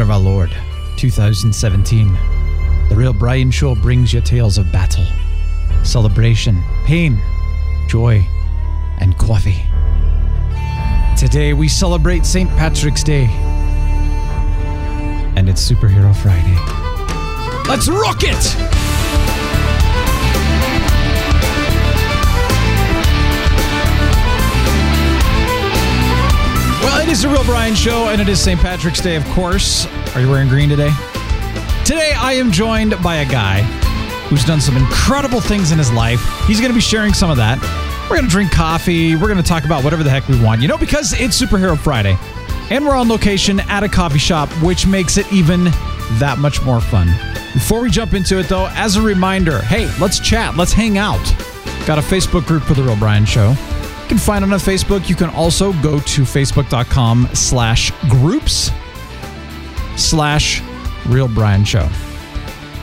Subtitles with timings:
[0.00, 0.50] Year of our Lord,
[0.96, 2.14] 2017.
[2.88, 5.04] The Real Brian Show brings you tales of battle,
[5.84, 7.20] celebration, pain,
[7.86, 8.26] joy,
[8.98, 9.62] and coffee.
[11.18, 12.48] Today we celebrate St.
[12.56, 13.26] Patrick's Day,
[15.36, 16.56] and it's Superhero Friday.
[17.68, 18.89] Let's rock it!
[27.10, 28.60] Is the Real Brian Show, and it is St.
[28.60, 29.84] Patrick's Day, of course.
[30.14, 30.90] Are you wearing green today?
[31.84, 33.62] Today, I am joined by a guy
[34.28, 36.20] who's done some incredible things in his life.
[36.46, 37.58] He's going to be sharing some of that.
[38.08, 39.16] We're going to drink coffee.
[39.16, 41.76] We're going to talk about whatever the heck we want, you know, because it's Superhero
[41.76, 42.16] Friday.
[42.70, 45.64] And we're on location at a coffee shop, which makes it even
[46.20, 47.08] that much more fun.
[47.54, 51.24] Before we jump into it, though, as a reminder hey, let's chat, let's hang out.
[51.86, 53.56] Got a Facebook group for The Real Brian Show.
[54.10, 55.08] Can find on Facebook.
[55.08, 58.72] You can also go to facebook.com slash groups
[59.96, 60.60] slash
[61.06, 61.88] Real Brian Show.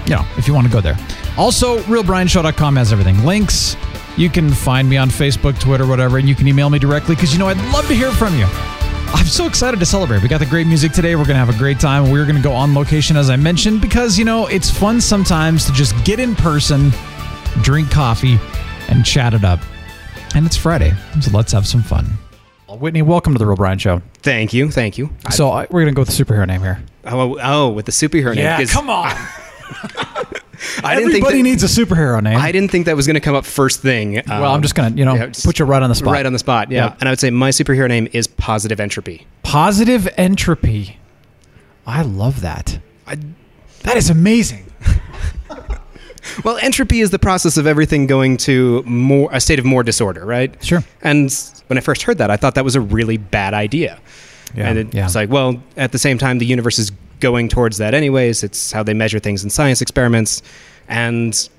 [0.06, 0.98] You know, if you want to go there.
[1.38, 3.26] Also, realbrianshow.com has everything.
[3.26, 3.76] Links.
[4.16, 7.34] You can find me on Facebook, Twitter, whatever, and you can email me directly because
[7.34, 8.46] you know I'd love to hear from you.
[9.14, 10.24] I'm so excited to celebrate.
[10.24, 11.18] We got the great music today.
[11.18, 12.10] We're going to have a great time.
[12.10, 15.66] We're going to go on location, as I mentioned, because, you know, it's fun sometimes
[15.66, 16.90] to just get in person,
[17.64, 18.40] drink coffee,
[18.88, 19.60] and chat it up.
[20.36, 22.06] And it's Friday, so let's have some fun.
[22.70, 24.02] Whitney, welcome to the Real Brian Show.
[24.22, 25.10] Thank you, thank you.
[25.32, 26.84] So I, we're going to go with the superhero name here.
[27.06, 28.46] Oh, oh, with the superhero name.
[28.58, 29.06] 'cause come on.
[30.84, 32.38] I didn't think Everybody that, needs a superhero name.
[32.38, 34.18] I didn't think that was going to come up first thing.
[34.20, 36.14] Um, well, I'm just going to, you know, yeah, put you right on the spot.
[36.14, 36.70] right on the spot.
[36.72, 36.98] Yeah, Yep.
[37.00, 39.26] and I would say my superhero name is Positive Entropy.
[39.44, 40.98] Positive entropy.
[41.86, 42.80] I love that.
[43.06, 44.66] that is amazing.
[46.44, 50.26] Well, entropy is the process of everything going to more a state of more disorder,
[50.26, 50.64] right?
[50.64, 50.84] Sure.
[51.02, 51.34] And
[51.68, 54.00] when I first heard that, I thought that was a really bad idea.
[54.56, 55.06] Yeah, and it, yeah.
[55.06, 58.44] it's like, well, at the same time, the universe is going towards that anyways.
[58.44, 60.42] It's how they measure things in science experiments.
[60.88, 61.50] And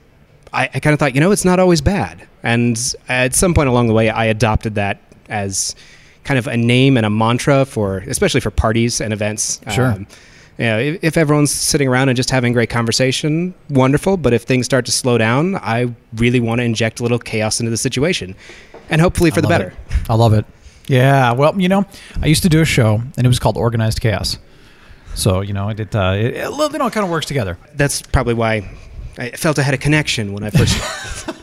[0.53, 2.27] I, I kind of thought, you know, it's not always bad.
[2.43, 5.75] And at some point along the way, I adopted that as
[6.25, 9.61] kind of a name and a mantra for, especially for parties and events.
[9.73, 9.93] Sure.
[9.93, 10.07] Um,
[10.59, 14.17] you know, if, if everyone's sitting around and just having great conversation, wonderful.
[14.17, 17.61] But if things start to slow down, I really want to inject a little chaos
[17.61, 18.35] into the situation,
[18.91, 19.69] and hopefully for the better.
[19.91, 20.11] it.
[20.11, 20.45] I love it.
[20.89, 21.33] Yeah.
[21.33, 21.85] Well, you know,
[22.23, 24.39] I used to do a show, and it was called Organized Chaos.
[25.15, 27.57] So you know, it, it, uh, it, it you know, it kind of works together.
[27.75, 28.69] That's probably why
[29.17, 30.77] I felt I had a connection when I first.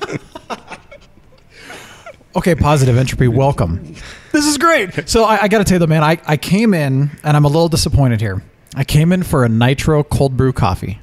[2.35, 3.29] Okay, positive entropy.
[3.29, 3.95] Welcome.
[4.33, 5.07] This is great.
[5.07, 7.45] So I, I got to tell you, though, man, I, I came in and I'm
[7.45, 8.43] a little disappointed here.
[8.75, 10.99] I came in for a nitro cold brew coffee.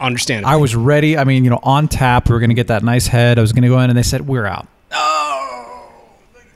[0.00, 0.44] understand.
[0.44, 1.16] I was ready.
[1.16, 2.28] I mean, you know, on tap.
[2.28, 3.38] We were going to get that nice head.
[3.38, 4.66] I was going to go in, and they said we're out.
[4.92, 5.90] Oh,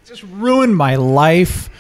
[0.05, 1.71] just ruined my life.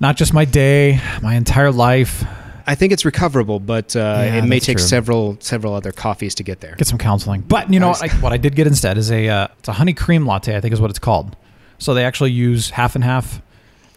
[0.00, 2.24] Not just my day, my entire life.
[2.66, 4.86] I think it's recoverable, but uh, Yeah, it may take true.
[4.86, 6.74] several several other coffees to get there.
[6.76, 7.42] Get some counseling.
[7.42, 9.72] But you know what I, what I did get instead is a uh, it's a
[9.72, 10.56] honey cream latte.
[10.56, 11.36] I think is what it's called.
[11.78, 13.42] So they actually use half and half,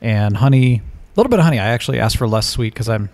[0.02, 0.82] and honey, a
[1.16, 1.60] little bit of honey.
[1.60, 3.10] I actually asked for less sweet because I'm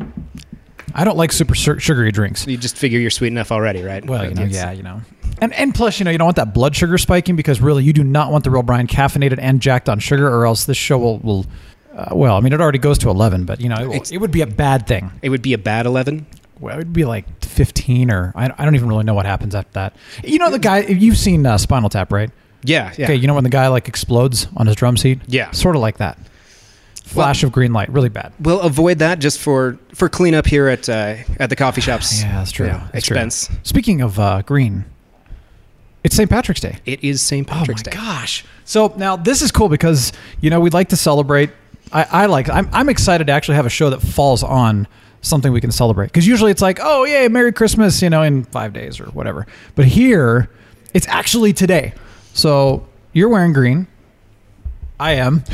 [0.93, 2.45] I don't like super sur- sugary drinks.
[2.47, 4.05] You just figure you're sweet enough already, right?
[4.05, 5.01] Well, you know, yeah, you know.
[5.39, 7.93] And and plus, you know, you don't want that blood sugar spiking because really, you
[7.93, 10.97] do not want the real Brian caffeinated and jacked on sugar, or else this show
[10.97, 11.45] will will.
[11.95, 14.17] Uh, well, I mean, it already goes to eleven, but you know, it, will, it
[14.19, 15.11] would be a bad thing.
[15.21, 16.25] It would be a bad eleven.
[16.59, 19.55] Well, it would be like fifteen, or I, I don't even really know what happens
[19.55, 19.95] after that.
[20.23, 22.29] You know, the guy you've seen uh, Spinal Tap, right?
[22.63, 23.05] Yeah, yeah.
[23.05, 25.19] Okay, you know when the guy like explodes on his drum seat?
[25.27, 25.49] Yeah.
[25.51, 26.17] sort of like that.
[27.13, 28.33] Flash of green light, really bad.
[28.39, 32.21] We'll avoid that just for for cleanup here at uh, at the coffee shops.
[32.23, 32.67] Yeah, that's true.
[32.67, 33.15] you know, That's true.
[33.15, 33.49] expense.
[33.63, 34.85] Speaking of uh, green,
[36.03, 36.29] it's St.
[36.29, 36.77] Patrick's Day.
[36.85, 37.45] It is St.
[37.47, 37.97] Patrick's oh my Day.
[37.97, 38.45] gosh!
[38.65, 41.49] So now this is cool because you know we'd like to celebrate.
[41.93, 42.49] I, I like.
[42.49, 44.87] I'm, I'm excited to actually have a show that falls on
[45.21, 48.43] something we can celebrate because usually it's like, oh yeah, Merry Christmas, you know, in
[48.45, 49.45] five days or whatever.
[49.75, 50.49] But here,
[50.93, 51.93] it's actually today.
[52.33, 53.87] So you're wearing green.
[54.99, 55.43] I am.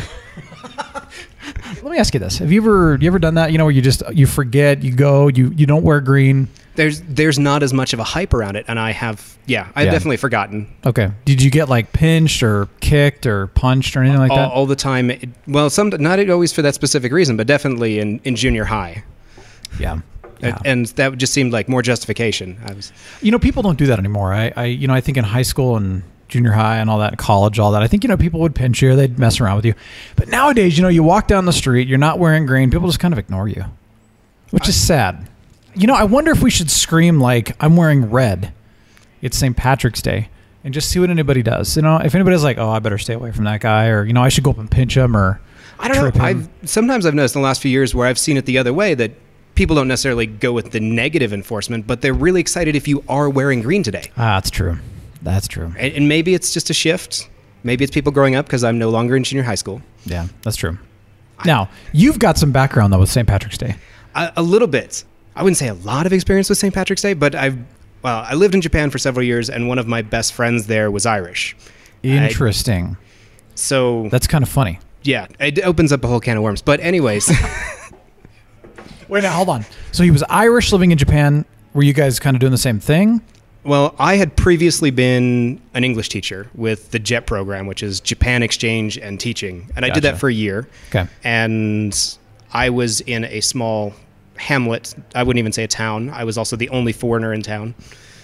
[1.84, 3.52] Let me ask you this: Have you ever you ever done that?
[3.52, 6.48] You know, where you just you forget, you go, you you don't wear green.
[6.76, 9.86] There's there's not as much of a hype around it, and I have yeah, I've
[9.86, 9.92] Yeah.
[9.92, 11.10] definitely forgotten Okay.
[11.26, 14.52] Did you get like pinched or kicked or punched or anything like all, that?
[14.52, 15.12] all the time.
[15.48, 19.04] Well, some not always for that specific reason, but definitely in, in junior high,
[19.80, 19.94] yeah.
[19.94, 20.04] And-
[20.40, 20.58] Yeah.
[20.66, 22.58] and that just seemed like more justification.
[22.68, 22.92] I was
[23.24, 24.34] You know, people don't do that anymore.
[24.36, 27.18] I, I, you know, I think in high school and junior high and all that,
[27.18, 27.82] college, all that.
[27.82, 29.74] I think you know people would pinch you, they'd mess around with you.
[30.16, 33.00] But nowadays, you know, you walk down the street, you're not wearing green, people just
[33.00, 33.66] kind of ignore you,
[34.52, 35.30] which is sad.
[35.76, 38.52] You know, I wonder if we should scream like I'm wearing red.
[39.22, 39.56] It's St.
[39.56, 40.30] Patrick's Day,
[40.64, 41.76] and just see what anybody does.
[41.76, 44.14] You know, if anybody's like, "Oh, I better stay away from that guy," or you
[44.14, 45.40] know, I should go up and pinch him, or
[45.80, 46.22] I don't know.
[46.22, 46.22] him.
[46.22, 48.74] I've sometimes I've noticed in the last few years where I've seen it the other
[48.74, 49.12] way that
[49.56, 53.28] people don't necessarily go with the negative enforcement, but they're really excited if you are
[53.30, 54.12] wearing green today.
[54.16, 54.78] Ah, that's true.
[55.22, 55.74] That's true.
[55.78, 57.30] And, and maybe it's just a shift.
[57.64, 59.82] Maybe it's people growing up because I'm no longer in junior high school.
[60.06, 60.78] Yeah, that's true.
[61.46, 63.28] Now, you've got some background though with St.
[63.28, 63.76] Patrick's Day.
[64.16, 65.04] A, a little bit.
[65.36, 66.74] I wouldn't say a lot of experience with St.
[66.74, 67.58] Patrick's Day, but I've
[68.04, 70.90] well, I lived in Japan for several years, and one of my best friends there
[70.92, 71.56] was Irish.
[72.04, 72.96] Interesting.
[73.56, 74.80] So That's kind of funny.
[75.04, 76.62] yeah, it opens up a whole can of worms.
[76.62, 77.28] But anyways,
[79.08, 79.66] Wait, now hold on.
[79.92, 81.46] So he was Irish living in Japan.
[81.74, 83.22] Were you guys kind of doing the same thing?
[83.68, 88.42] Well, I had previously been an English teacher with the JET program, which is Japan
[88.42, 90.68] Exchange and Teaching, and I did that for a year.
[90.90, 91.06] Okay.
[91.24, 92.18] and
[92.54, 93.94] I was in a small
[94.38, 94.96] hamlet.
[95.14, 96.10] I wouldn't even say a town.
[96.10, 97.76] I was also the only foreigner in town.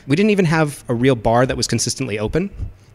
[0.07, 2.49] We didn't even have a real bar that was consistently open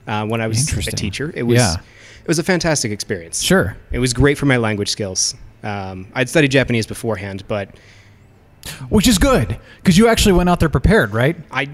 [0.07, 1.31] uh, when I was a teacher.
[1.35, 1.75] It was Yeah.
[2.23, 3.43] it was a fantastic experience.
[3.43, 3.77] Sure.
[3.93, 5.35] it was great for my language skills.
[5.63, 7.71] Um, I'd studied Japanese beforehand, but
[8.89, 11.37] Which is good because you actually went out there prepared, right?
[11.51, 11.69] I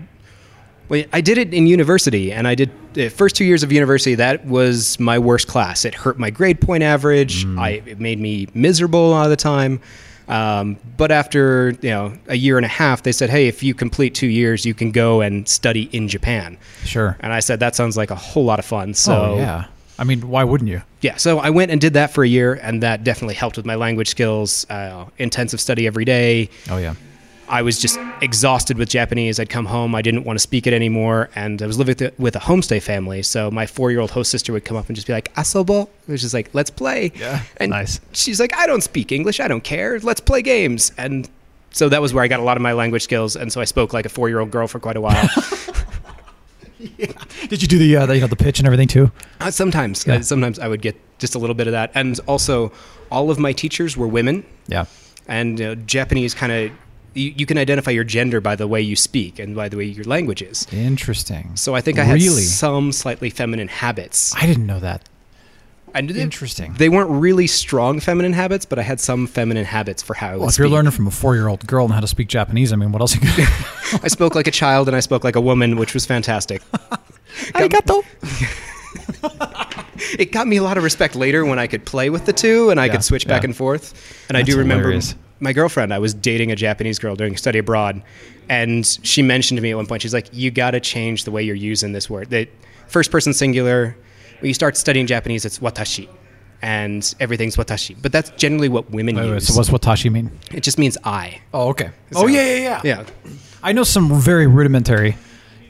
[0.88, 4.14] well, I did it in university, and I did the first two years of university.
[4.14, 5.84] That was my worst class.
[5.84, 7.46] It hurt my grade point average.
[7.58, 9.80] I it made me miserable a lot of the time.
[10.26, 13.74] Um, but after you know a year and a half, they said, "Hey, if you
[13.74, 17.16] complete two years, you can go and study in Japan." Sure.
[17.20, 19.66] And I said, "That sounds like a whole lot of fun." So oh yeah.
[19.98, 20.82] I mean, why wouldn't you?
[21.02, 23.66] yeah, so I went and did that for a year, and that definitely helped with
[23.66, 24.66] my language skills.
[24.70, 26.48] Uh, intensive study every day.
[26.70, 26.94] Oh yeah.
[27.48, 29.38] I was just exhausted with Japanese.
[29.38, 32.18] I'd come home, I didn't want to speak it anymore, and I was living with,
[32.18, 33.22] with a homestay family.
[33.22, 36.32] So my four-year-old host sister would come up and just be like, "Asobo," which is
[36.32, 38.00] like, "Let's play." Yeah, and nice.
[38.12, 39.40] She's like, "I don't speak English.
[39.40, 39.98] I don't care.
[40.00, 41.28] Let's play games." And
[41.70, 43.64] so that was where I got a lot of my language skills, and so I
[43.64, 45.28] spoke like a four-year-old girl for quite a while.
[47.48, 49.10] Did you do the, uh, the you know the pitch and everything too?
[49.40, 50.16] Uh, sometimes, Yeah.
[50.16, 52.72] uh, sometimes I would get just a little bit of that, and also
[53.10, 54.44] all of my teachers were women.
[54.66, 54.86] Yeah.
[55.28, 56.70] and uh, Japanese kind of
[57.14, 59.84] you, you can identify your gender by the way you speak and by the way
[59.84, 60.66] your language is.
[60.72, 61.56] Interesting.
[61.56, 62.42] So I think I had really.
[62.42, 64.34] some slightly feminine habits.
[64.36, 65.08] I didn't know that.
[65.96, 66.74] And Interesting.
[66.74, 70.36] They weren't really strong feminine habits, but I had some feminine habits for how I
[70.36, 72.90] Well, if you're learning from a four-year-old girl and how to speak Japanese, I mean,
[72.90, 73.14] what else?
[73.14, 73.30] You can
[74.02, 76.62] I spoke like a child and I spoke like a woman, which was fantastic.
[77.54, 78.02] Arigato.
[80.18, 82.70] It got me a lot of respect later when I could play with the two
[82.70, 83.94] and I Yeah, could switch back and forth.
[84.28, 85.14] And I do remember hilarious.
[85.40, 88.02] My girlfriend, I was dating a Japanese girl during study abroad,
[88.48, 91.30] and she mentioned to me at one point, she's like, You got to change the
[91.30, 92.30] way you're using this word.
[92.30, 92.48] The
[92.88, 93.96] first person singular,
[94.40, 96.08] when you start studying Japanese, it's watashi.
[96.62, 97.96] And everything's watashi.
[98.00, 99.48] But that's generally what women Wait, wait, use.
[99.48, 100.30] so what's watashi mean?
[100.52, 101.40] it just means I.
[101.52, 101.90] Oh, okay.
[102.12, 102.80] So- oh, yeah, yeah, yeah.
[102.84, 103.04] Yeah.
[103.62, 105.16] I know some very rudimentary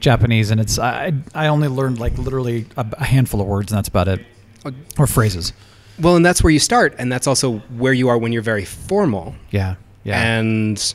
[0.00, 3.78] Japanese, and it's I I only learned like literally a, a handful of words, and
[3.78, 4.25] that's about it,
[4.64, 4.72] oh.
[4.99, 5.52] or phrases.
[6.00, 8.64] Well, and that's where you start, and that's also where you are when you're very
[8.64, 9.35] formal.
[9.50, 10.20] Yeah, yeah.
[10.38, 10.94] And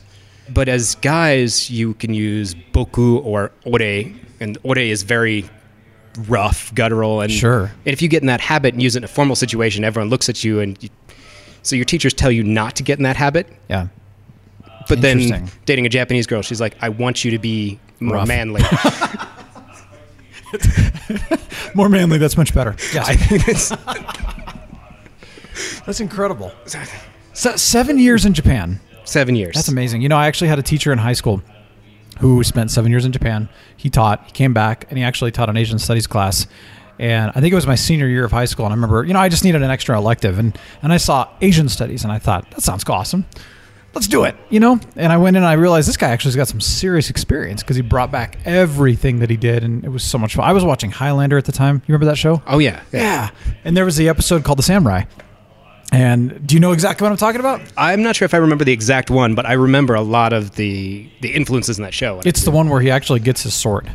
[0.50, 3.80] but as guys, you can use boku or ore,
[4.40, 5.48] and ore is very
[6.28, 7.64] rough, guttural, and Sure.
[7.86, 10.10] And if you get in that habit and use it in a formal situation, everyone
[10.10, 10.90] looks at you, and you,
[11.62, 13.46] so your teachers tell you not to get in that habit.
[13.68, 13.88] yeah.
[14.88, 18.28] But then dating a Japanese girl, she's like, "I want you to be more Rough.
[18.28, 18.62] manly."
[21.74, 22.18] More manly.
[22.18, 22.74] That's much better.
[22.92, 23.70] Yeah, I think it's
[25.86, 26.52] that's incredible.
[27.32, 28.80] So, seven years in Japan.
[29.04, 29.54] seven years.
[29.54, 30.02] That's amazing.
[30.02, 31.42] You know, I actually had a teacher in high school
[32.18, 33.48] who spent seven years in Japan.
[33.76, 36.46] He taught, he came back, and he actually taught an Asian studies class.
[36.98, 38.66] And I think it was my senior year of high school.
[38.66, 40.38] And I remember, you know, I just needed an extra elective.
[40.38, 43.24] And, and I saw Asian studies, and I thought, that sounds awesome.
[43.94, 44.78] Let's do it, you know?
[44.96, 47.62] And I went in and I realized this guy actually has got some serious experience
[47.62, 49.64] because he brought back everything that he did.
[49.64, 50.44] And it was so much fun.
[50.44, 51.76] I was watching Highlander at the time.
[51.86, 52.40] You remember that show?
[52.46, 53.30] Oh yeah, Yeah.
[53.64, 55.04] And there was the episode called The Samurai.
[55.92, 57.60] And do you know exactly what I'm talking about?
[57.76, 60.54] I'm not sure if I remember the exact one, but I remember a lot of
[60.54, 62.20] the the influences in that show.
[62.24, 63.90] It's the one where he actually gets his sword.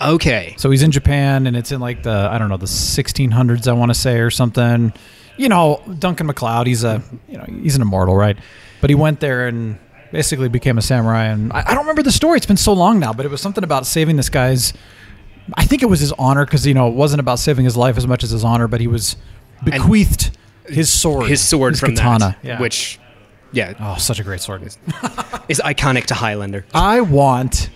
[0.00, 0.54] okay.
[0.58, 3.72] So he's in Japan, and it's in like the I don't know the 1600s, I
[3.72, 4.92] want to say, or something.
[5.36, 6.68] You know, Duncan MacLeod.
[6.68, 8.36] He's a you know he's an immortal, right?
[8.80, 9.78] But he went there and
[10.12, 11.24] basically became a samurai.
[11.24, 12.36] And I, I don't remember the story.
[12.36, 14.72] It's been so long now, but it was something about saving this guy's.
[15.54, 17.96] I think it was his honor because you know it wasn't about saving his life
[17.96, 19.16] as much as his honor, but he was
[19.64, 20.30] bequeathed
[20.66, 22.60] his sword, His sword his from katana, that, yeah.
[22.60, 22.98] which,
[23.52, 24.62] yeah, oh, such a great sword.
[24.62, 24.76] is
[25.64, 26.64] iconic to Highlander.
[26.74, 27.70] I want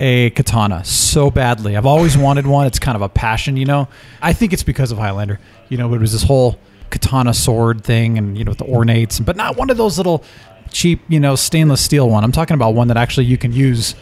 [0.00, 1.76] a katana so badly.
[1.76, 2.66] I've always wanted one.
[2.66, 3.88] It's kind of a passion, you know.
[4.22, 5.38] I think it's because of Highlander.
[5.68, 6.58] You know, it was this whole
[6.90, 10.24] katana sword thing, and you know, with the ornates, but not one of those little
[10.72, 12.24] cheap, you know, stainless steel one.
[12.24, 13.94] I'm talking about one that actually you can use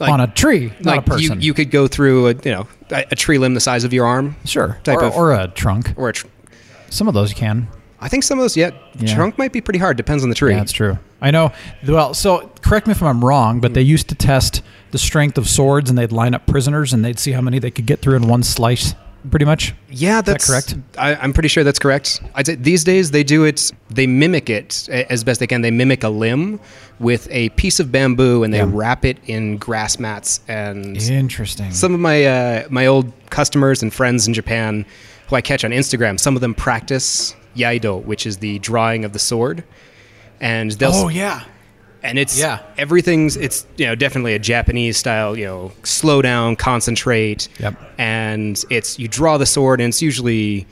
[0.00, 1.40] Like- on a tree, not like a person.
[1.40, 3.92] you, you could go through a you know a, a tree limb the size of
[3.92, 5.92] your arm, sure, type or, of- or a trunk.
[5.96, 6.26] or a tr-
[6.90, 7.68] Some of those you can.
[8.02, 9.14] I think some of those, yeah, Yeah.
[9.14, 9.96] trunk might be pretty hard.
[9.96, 10.52] Depends on the tree.
[10.52, 10.98] Yeah, that's true.
[11.20, 11.52] I know.
[11.86, 15.48] Well, so correct me if I'm wrong, but they used to test the strength of
[15.48, 18.16] swords, and they'd line up prisoners, and they'd see how many they could get through
[18.16, 18.94] in one slice.
[19.30, 19.74] Pretty much.
[19.90, 20.76] Yeah, that's correct?
[20.96, 22.22] I, I'm pretty sure that's correct.
[22.34, 23.70] I'd say these days they do it.
[23.90, 25.60] They mimic it as best they can.
[25.60, 26.58] They mimic a limb
[27.00, 28.70] with a piece of bamboo, and they Yeah.
[28.72, 30.40] wrap it in grass mats.
[30.48, 31.70] And Interesting.
[31.70, 34.86] some of my uh, my old customers and friends in Japan,
[35.30, 39.12] who I catch on Instagram, some of them practice iaido, which is the drawing of
[39.12, 39.64] the sword.
[40.40, 41.44] And they'll oh yeah.
[42.02, 42.60] and it's Yeah.
[42.78, 47.74] everything's it's you know definitely a Japanese style you know slow down concentrate Yep.
[47.98, 50.66] and it's you draw the sword and it's usually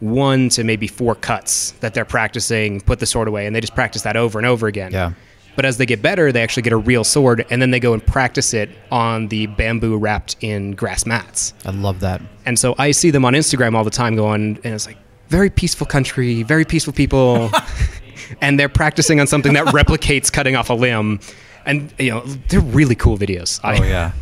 [0.00, 3.76] one to maybe four cuts that they're practicing put the sword away and they just
[3.76, 5.12] practice that over and over again Yeah.
[5.56, 7.92] But as they get better they actually get a real sword and then they go
[7.92, 12.20] and practice it on the bamboo wrapped in grass mats I love that.
[12.46, 14.96] and so I see them on Instagram all the time going, and it's like,
[15.28, 17.50] very peaceful country, very peaceful people.
[18.42, 21.20] and they're practicing on something that replicates cutting off a limb.
[21.64, 23.58] And, you know, they're really cool videos.
[23.64, 24.12] I- Oh yeah.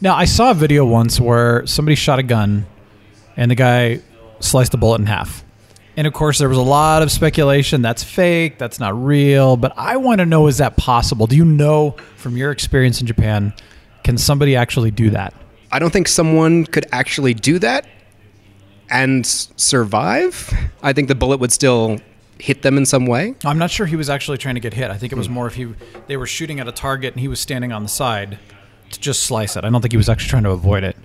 [0.00, 2.66] Now I saw a video once where somebody shot a gun,
[3.36, 4.00] and the guy
[4.40, 5.44] sliced the bullet in half.
[5.96, 9.56] And of course, there was a lot of speculation that's fake, that's not real.
[9.56, 11.26] But I want to know: is that possible?
[11.26, 13.54] Do you know from your experience in Japan,
[14.04, 15.34] can somebody actually do that?
[15.72, 17.86] I don't think someone could actually do that
[18.90, 20.52] and survive.
[20.82, 21.98] I think the bullet would still
[22.38, 23.34] hit them in some way.
[23.44, 24.90] I'm not sure he was actually trying to get hit.
[24.90, 25.32] I think it was hmm.
[25.32, 25.68] more if he
[26.06, 28.38] they were shooting at a target and he was standing on the side
[28.90, 29.64] to just slice it.
[29.64, 30.96] I don't think he was actually trying to avoid it.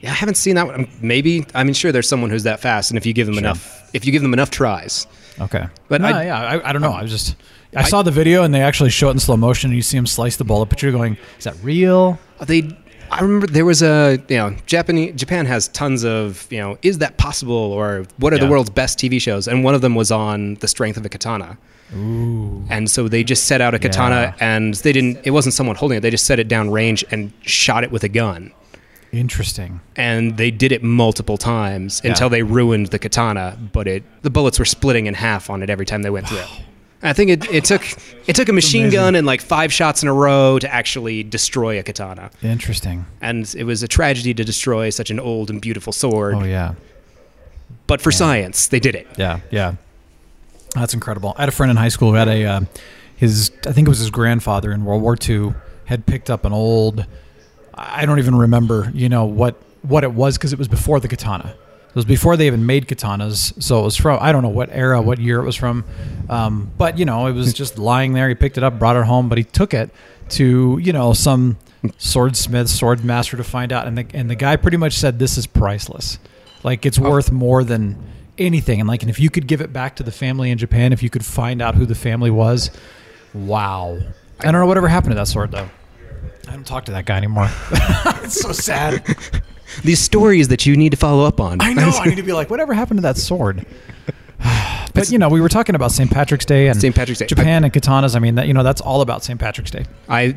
[0.00, 0.88] Yeah, I haven't seen that one.
[1.00, 3.40] Maybe, I mean, sure, there's someone who's that fast, and if you give them Sure.
[3.44, 5.06] enough, if you give them enough tries,
[5.40, 6.90] Okay, But no, I- yeah, I, I don't know.
[6.92, 7.36] I was just
[7.76, 9.96] I, saw the video and they actually show it in slow motion and you see
[9.96, 12.18] him slice the bullet, but you're going, is that real?
[12.40, 12.76] Uh, they
[13.10, 16.98] I remember there was a you know Japanese Japan has tons of you know is
[16.98, 20.10] that possible or what are the world's best TV shows and one of them was
[20.10, 21.56] on the strength of a katana.
[21.96, 24.56] Ooh, And so they just set out a katana Yeah.
[24.56, 27.32] and they didn't it wasn't someone holding it they just set it down range and
[27.42, 28.52] shot it with a gun.
[29.12, 29.80] Interesting.
[29.96, 32.10] And they did it multiple times Yeah.
[32.10, 35.70] until they ruined the katana, but it the bullets were splitting in half on it
[35.70, 36.44] every time they went through.
[37.00, 37.82] I think it, it took
[38.26, 41.78] it took a machine gun and like five shots in a row to actually destroy
[41.78, 43.06] a katana Interesting.
[43.20, 46.34] and it was a tragedy to destroy such an old and beautiful sword.
[46.34, 46.74] Oh yeah,
[47.86, 49.06] But for science, they did it.
[49.16, 49.74] yeah, yeah.
[50.74, 51.34] That's incredible.
[51.38, 52.60] I had a friend in high school who had a uh,
[53.16, 55.54] his I think it was his grandfather in World War II
[55.86, 57.06] had picked up an old
[57.78, 61.08] I don't even remember you know what what it was because it was before the
[61.08, 61.54] katana.
[61.88, 64.68] It was before they even made katanas, so it was from I don't know what
[64.70, 65.84] era, what year it was from,
[66.28, 68.28] um, but you know it was just lying there.
[68.28, 69.90] He picked it up, brought it home, but he took it
[70.30, 71.56] to you know some
[71.96, 75.38] swordsmith, sword master to find out, and the and the guy pretty much said this
[75.38, 76.18] is priceless,
[76.62, 77.96] like it's worth more than
[78.36, 80.92] anything, and like and if you could give it back to the family in Japan,
[80.92, 82.70] if you could find out who the family was,
[83.32, 83.98] wow.
[84.40, 85.68] I don't know whatever happened to that sword though.
[86.48, 87.48] I don't talk to that guy anymore.
[88.24, 89.04] it's so sad.
[89.84, 91.60] These stories that you need to follow up on.
[91.60, 91.90] I know.
[91.90, 93.66] I need to be like, whatever happened to that sword?
[94.94, 96.10] but you know, we were talking about St.
[96.10, 96.94] Patrick's Day and St.
[96.94, 97.26] Patrick's Day.
[97.26, 98.16] Japan and katanas.
[98.16, 99.38] I mean, that you know, that's all about St.
[99.38, 99.84] Patrick's Day.
[100.08, 100.36] I,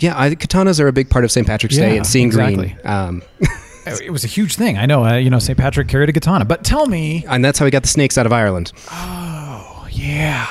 [0.00, 1.46] yeah, I, katanas are a big part of St.
[1.46, 2.70] Patrick's Day and seeing exactly.
[2.70, 2.86] green.
[2.86, 3.22] Um,
[3.86, 4.78] It was a huge thing.
[4.78, 5.04] I know.
[5.04, 5.58] Uh, you know, St.
[5.58, 6.46] Patrick carried a katana.
[6.46, 8.72] But tell me, and that's how he got the snakes out of Ireland.
[8.90, 10.46] oh yeah,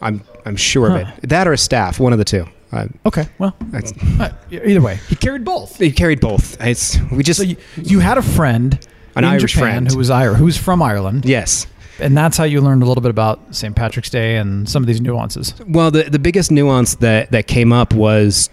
[0.00, 1.28] I'm I'm sure of it.
[1.28, 2.46] That or a staff, one of the two.
[2.72, 3.28] Uh, okay.
[3.38, 5.76] Well, that's, uh, either way, he carried both.
[5.78, 6.56] they carried both.
[6.60, 8.78] It's we just So you, you had a friend,
[9.14, 9.90] An in Irish Japan friend.
[9.90, 11.66] who was Irish, who was from Ireland, yes.
[12.00, 13.76] and that's how you learned a little bit about St.
[13.76, 15.54] Patrick's Day and some of these nuances.
[15.68, 18.48] Well, the the biggest nuance that that came up was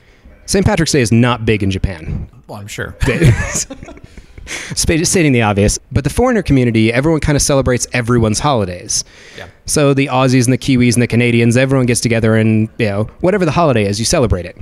[0.46, 0.66] St.
[0.66, 2.30] Patrick's Day is not big in Japan.
[2.48, 2.98] Well, I'm sure.
[4.76, 9.04] Spa- stating the obvious, but the foreigner community, everyone kind of celebrates everyone's holidays.
[9.38, 9.48] Yeah.
[9.66, 13.04] So the Aussies and the Kiwis and the Canadians, everyone gets together and, you know,
[13.22, 14.58] whatever the holiday is, you celebrate it.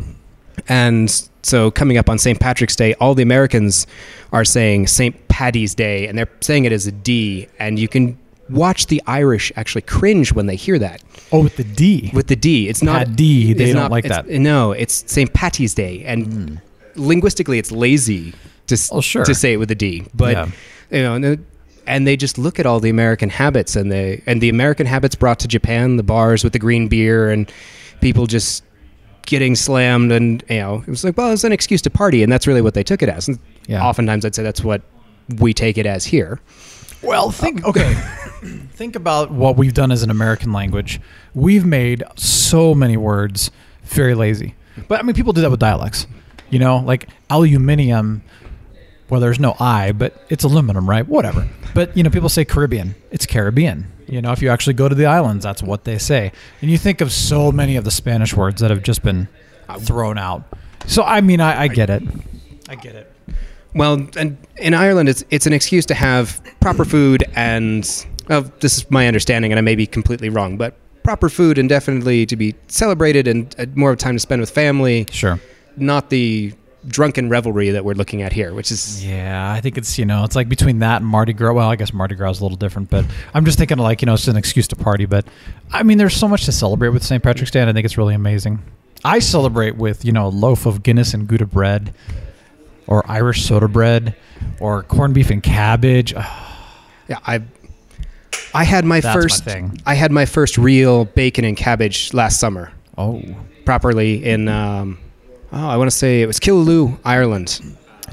[0.67, 1.10] And
[1.44, 2.39] so coming up on St.
[2.39, 3.88] Patrick's Day, all the Americans
[4.34, 5.27] are saying St.
[5.27, 8.17] Paddy's Day, and they're saying it as a D, and you can
[8.50, 11.01] watch the Irish actually cringe when they hear that
[11.32, 12.12] Oh, with the D.
[12.13, 12.67] with the D.
[12.70, 13.53] It's not D.
[13.53, 14.27] they it's don't not- like that.
[14.27, 15.32] No, it's St.
[15.34, 16.56] Patty's Day, and hmm.
[16.96, 18.34] linguistically, it's lazy
[18.68, 19.26] to s- Oh, sure.
[19.26, 20.04] to say it with a D.
[20.14, 20.48] But Yeah.
[20.92, 21.46] you know, and,
[21.86, 25.16] and they just look at all the American habits and the and the American habits
[25.16, 27.52] brought to Japan, the bars with the green beer and
[28.02, 28.64] people just
[29.26, 32.32] getting slammed, and you know, it was like, well, it's an excuse to party, and
[32.32, 33.28] that's really what they took it as.
[33.28, 33.84] And Yeah.
[33.86, 34.82] Oftentimes, I'd say that's what
[35.40, 36.40] we take it as here.
[37.04, 37.94] Well, think uh, okay.
[38.74, 41.00] think about what we've done as an American language.
[41.34, 43.52] We've made so many words
[43.84, 44.56] very lazy.
[44.88, 46.08] But I mean, people do that with dialects.
[46.50, 48.24] You know, like aluminium.
[49.10, 51.08] Well, there's no I, but it's aluminum, right?
[51.08, 51.48] Whatever.
[51.74, 52.96] But you know, people say Caribbean.
[53.12, 53.92] It's Caribbean.
[54.08, 56.32] You know, if you actually go to the islands, that's what they say.
[56.62, 59.28] And you think of so many of the Spanish words that have just been
[59.82, 60.44] thrown out.
[60.88, 62.04] So I mean, I, I get it.
[62.70, 63.14] I get it.
[63.76, 68.78] Well, and in Ireland, it's it's an excuse to have proper food and well, this
[68.78, 72.36] is my understanding, and I may be completely wrong, but proper food and definitely to
[72.36, 75.40] be celebrated and uh, more time to spend with family, Sure.
[75.78, 76.54] not the
[76.88, 80.24] drunken revelry that we're looking at here, which is Yeah, I think it's you know
[80.24, 81.53] it's like between that and Mardi Gras.
[81.53, 84.06] Well, I guess Mardi Gras is a little different, but I'm just thinking like you
[84.06, 85.06] know it's an excuse to party.
[85.06, 85.25] But
[85.72, 87.22] I mean, there's so much to celebrate with St.
[87.22, 88.60] Patrick's Day, and I think it's really amazing.
[89.06, 91.94] I celebrate with you know a loaf of Guinness and Gouda bread,
[92.88, 94.15] or Irish soda bread,
[94.60, 96.13] or corned beef and cabbage.
[96.13, 97.20] yeah.
[97.25, 97.41] I
[98.53, 99.79] I had my That's my first thing.
[99.86, 103.22] I had my first real bacon and cabbage last summer, Oh,
[103.65, 104.98] properly in um,
[105.54, 107.62] oh I want to say it was Killaloe, Ireland,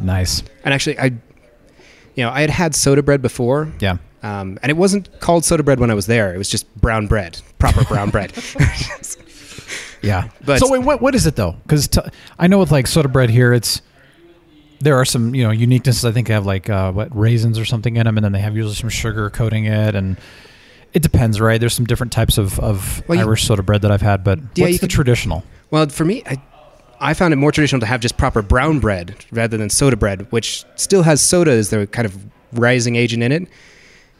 [0.02, 0.42] nice.
[0.64, 3.72] and actually I you know I had had soda bread before.
[3.80, 3.96] Yeah.
[4.22, 6.34] Um, and it wasn't called soda bread when I was there.
[6.34, 8.32] It was just brown bread, proper brown bread.
[10.02, 10.28] Yeah.
[10.44, 11.52] But- so wait, what what is it though?
[11.62, 12.00] Because t-
[12.38, 13.80] I know with like soda bread here, it's
[14.80, 16.04] there are some you know uniquenesses.
[16.06, 18.40] I think they have like uh, what raisins or something in them, and then they
[18.40, 20.18] have usually some sugar coating it, and
[20.92, 21.58] it depends, right?
[21.58, 24.40] There's some different types of of Well, you- Irish soda bread that I've had, but
[24.56, 25.42] Yeah, what's the could- traditional?
[25.70, 26.36] well, for me, I,
[27.04, 30.26] I found it more traditional to have just proper brown bread rather than soda bread,
[30.32, 32.16] which still has soda as the kind of
[32.52, 33.46] rising agent in it,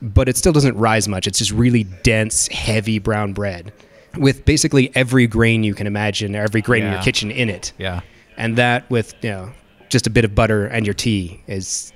[0.03, 1.27] but it still doesn't rise much.
[1.27, 3.73] It's just really dense, heavy brown bread
[4.19, 7.73] with basically every grain you can imagine, every grain in your kitchen in it.
[7.79, 8.03] Yeah,
[8.37, 9.53] And that with, you know,
[9.89, 11.91] just a bit of butter and your tea is.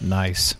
[0.00, 0.54] nice.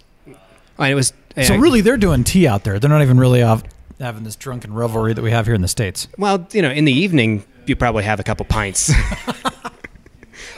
[0.77, 1.15] And it was.
[1.45, 2.79] So uh, really, they're doing tea out there.
[2.79, 3.63] They're not even really off
[3.99, 6.09] having this drunken revelry that we have here in the states.
[6.19, 8.93] Well, you know, in the evening, you probably have a couple pints.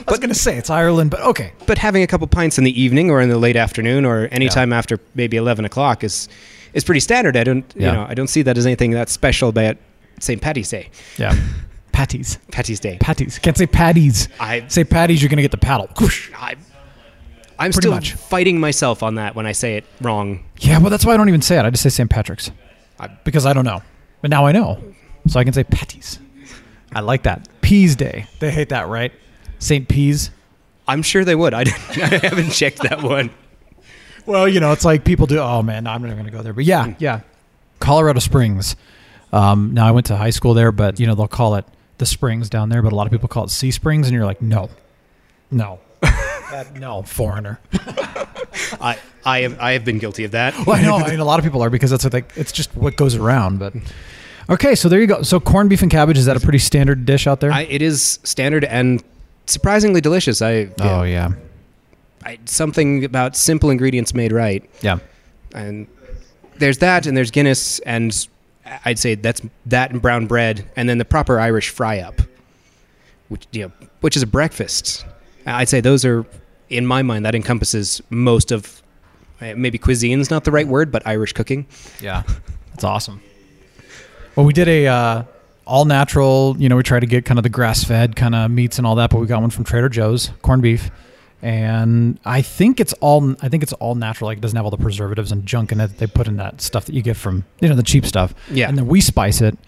[0.07, 1.53] I was gonna say it's Ireland, but okay.
[1.67, 4.47] but having a couple pints in the evening or in the late afternoon or any
[4.47, 4.51] Yeah.
[4.51, 6.29] time after maybe 11 o'clock is
[6.73, 7.37] is pretty standard.
[7.37, 7.87] I don't, Yeah.
[7.87, 9.77] you know, I don't see that as anything that's special about
[10.21, 10.41] St.
[10.43, 10.89] Patty's Day.
[11.19, 11.37] Yeah,
[11.93, 12.99] patties, Patty's Day.
[13.01, 13.39] patties.
[13.39, 14.29] Can't say patties.
[14.41, 15.89] I, Say patties, you're gonna get the paddle.
[16.37, 16.55] I,
[17.57, 18.15] I'm Pretty still much.
[18.15, 20.43] fighting myself on that when I say it wrong.
[20.59, 21.65] Yeah, well, that's why I don't even say it.
[21.65, 22.11] I just say St.
[22.11, 22.51] Patrick's
[22.99, 23.81] I- because I don't know,
[24.23, 24.83] but now I know,
[25.29, 26.19] so I can say patties.
[26.93, 27.49] I like that.
[27.61, 28.27] Peas Day.
[28.41, 29.13] They hate that, right?
[29.59, 29.89] St.
[29.89, 30.31] Peas.
[30.87, 31.55] I'm sure they would.
[31.55, 33.31] I, didn't- I haven't checked that one.
[34.27, 35.39] Well, you know, it's like people do.
[35.39, 36.53] Oh man, I'm never going to go there.
[36.55, 37.21] But yeah, yeah,
[37.81, 38.77] Colorado Springs.
[39.33, 41.65] Um, now I went to high school there, but you know they'll call it
[41.99, 44.25] the Springs down there, but a lot of people call it Sea Springs, and you're
[44.25, 44.71] like, no,
[45.51, 47.61] no, that, no, foreigner.
[48.81, 50.55] I, I, have, I have been guilty of that.
[50.67, 50.97] Well, I know.
[50.97, 53.15] I mean, a lot of people are because that's what they, it's just what goes
[53.17, 53.59] around.
[53.59, 53.75] But
[54.49, 55.23] okay, so there you go.
[55.23, 57.53] So corned beef and cabbage is that a pretty standard dish out there?
[57.53, 59.03] I, it is standard and
[59.47, 60.43] surprisingly delicious.
[60.43, 61.33] I, oh yeah,
[62.25, 64.69] I something about simple ingredients made right.
[64.83, 64.99] yeah.
[65.55, 65.87] and
[66.59, 68.29] there's that and there's guinness and
[68.85, 72.21] i'd say that's that and brown bread and then the proper irish fry up
[73.29, 75.05] which you know which is a breakfast
[75.47, 76.25] i'd say those are
[76.71, 78.83] in my mind that encompasses most of
[79.41, 81.67] uh, maybe cuisine's not the right word but irish cooking
[82.01, 82.23] Yeah,
[82.71, 83.21] that's awesome.
[84.37, 85.23] Well, we did a uh,
[85.67, 86.57] all natural.
[86.59, 88.87] You know, we try to get kind of the grass fed kind of meats and
[88.87, 90.91] all that, but we got one from Trader Joe's, corned beef,
[91.43, 93.35] and I think it's all.
[93.43, 94.29] I think it's all natural.
[94.29, 96.37] Like it doesn't have all the preservatives and junk in it that they put in
[96.39, 98.35] that stuff that you get from you know the cheap stuff.
[98.51, 98.69] Yeah.
[98.69, 99.59] and then we spice it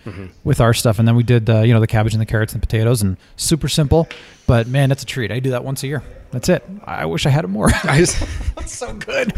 [0.45, 2.53] with our stuff, and then we did uh, you know the cabbage and the carrots
[2.55, 4.09] and the potatoes, and super simple.
[4.47, 5.31] But man, it's a treat.
[5.33, 6.03] I do that once a year.
[6.31, 6.65] That's it.
[6.85, 7.71] I wish I had it more.
[7.85, 8.17] That's
[8.67, 9.33] so good.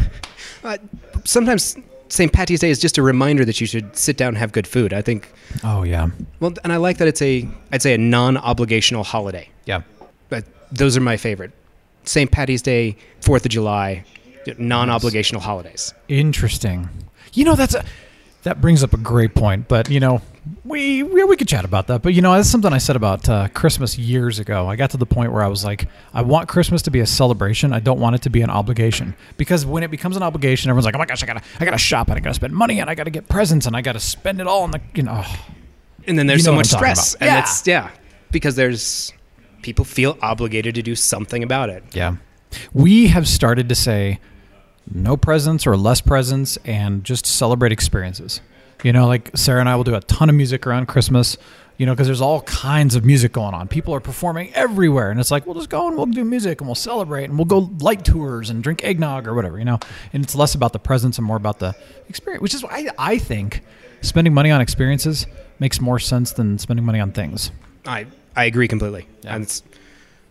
[0.63, 0.77] uh,
[1.25, 1.75] sometimes
[2.09, 4.67] st patty's day is just a reminder that you should sit down and have good
[4.67, 5.31] food i think
[5.63, 9.81] Oh yeah, well and i like that it's a i'd say a non-obligational holiday yeah.
[10.29, 11.51] but those are my favorite.
[12.03, 12.31] St.
[12.31, 14.03] Patty's Day, Fourth of July,
[14.57, 15.93] non-obligational holidays.
[16.07, 16.89] Interesting.
[17.33, 17.83] You know, that's a,
[18.43, 19.67] that brings up a great point.
[19.67, 20.21] But you know,
[20.63, 22.01] we we, we could chat about that.
[22.01, 24.67] But you know, that's something I said about uh, Christmas years ago.
[24.67, 27.05] I got to the point where I was like, I want Christmas to be a
[27.05, 27.73] celebration.
[27.73, 30.85] I don't want it to be an obligation because when it becomes an obligation, everyone's
[30.85, 32.89] like, oh my gosh, I gotta I gotta shop and I gotta spend money and
[32.89, 35.23] I gotta get presents and I gotta spend it all on the you know.
[36.07, 37.39] And then there's You so much what I'm talking stress, and Yeah.
[37.39, 37.91] it's yeah,
[38.31, 39.13] because there's
[39.61, 41.83] people feel obligated to do something about it.
[41.93, 42.15] Yeah.
[42.73, 44.19] We have started to say
[44.91, 48.41] no presents or less presents and just celebrate experiences.
[48.83, 51.37] You know, like Sarah and I will do a ton of music around Christmas,
[51.77, 53.67] you know, because there's all kinds of music going on.
[53.67, 55.11] People are performing everywhere.
[55.11, 57.45] And it's like, we'll just go and we'll do music and we'll celebrate and we'll
[57.45, 59.79] go light tours and drink eggnog or whatever, you know.
[60.13, 61.75] And it's less about the presents and more about the
[62.07, 63.63] experience, which is why I, I think
[64.01, 65.27] spending money on experiences
[65.59, 67.51] makes more sense than spending money on things.
[67.85, 69.07] I I agree completely.
[69.23, 69.35] Yeah.
[69.35, 69.63] And it's,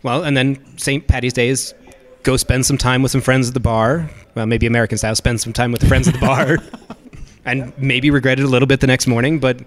[0.01, 1.07] well, and then St.
[1.07, 1.75] Patty's Day is
[2.23, 4.09] go spend some time with some friends at the bar.
[4.33, 6.57] Well, maybe American style, spend some time with the friends at the bar.
[7.51, 9.39] and maybe regret it a little bit the next morning.
[9.39, 9.59] But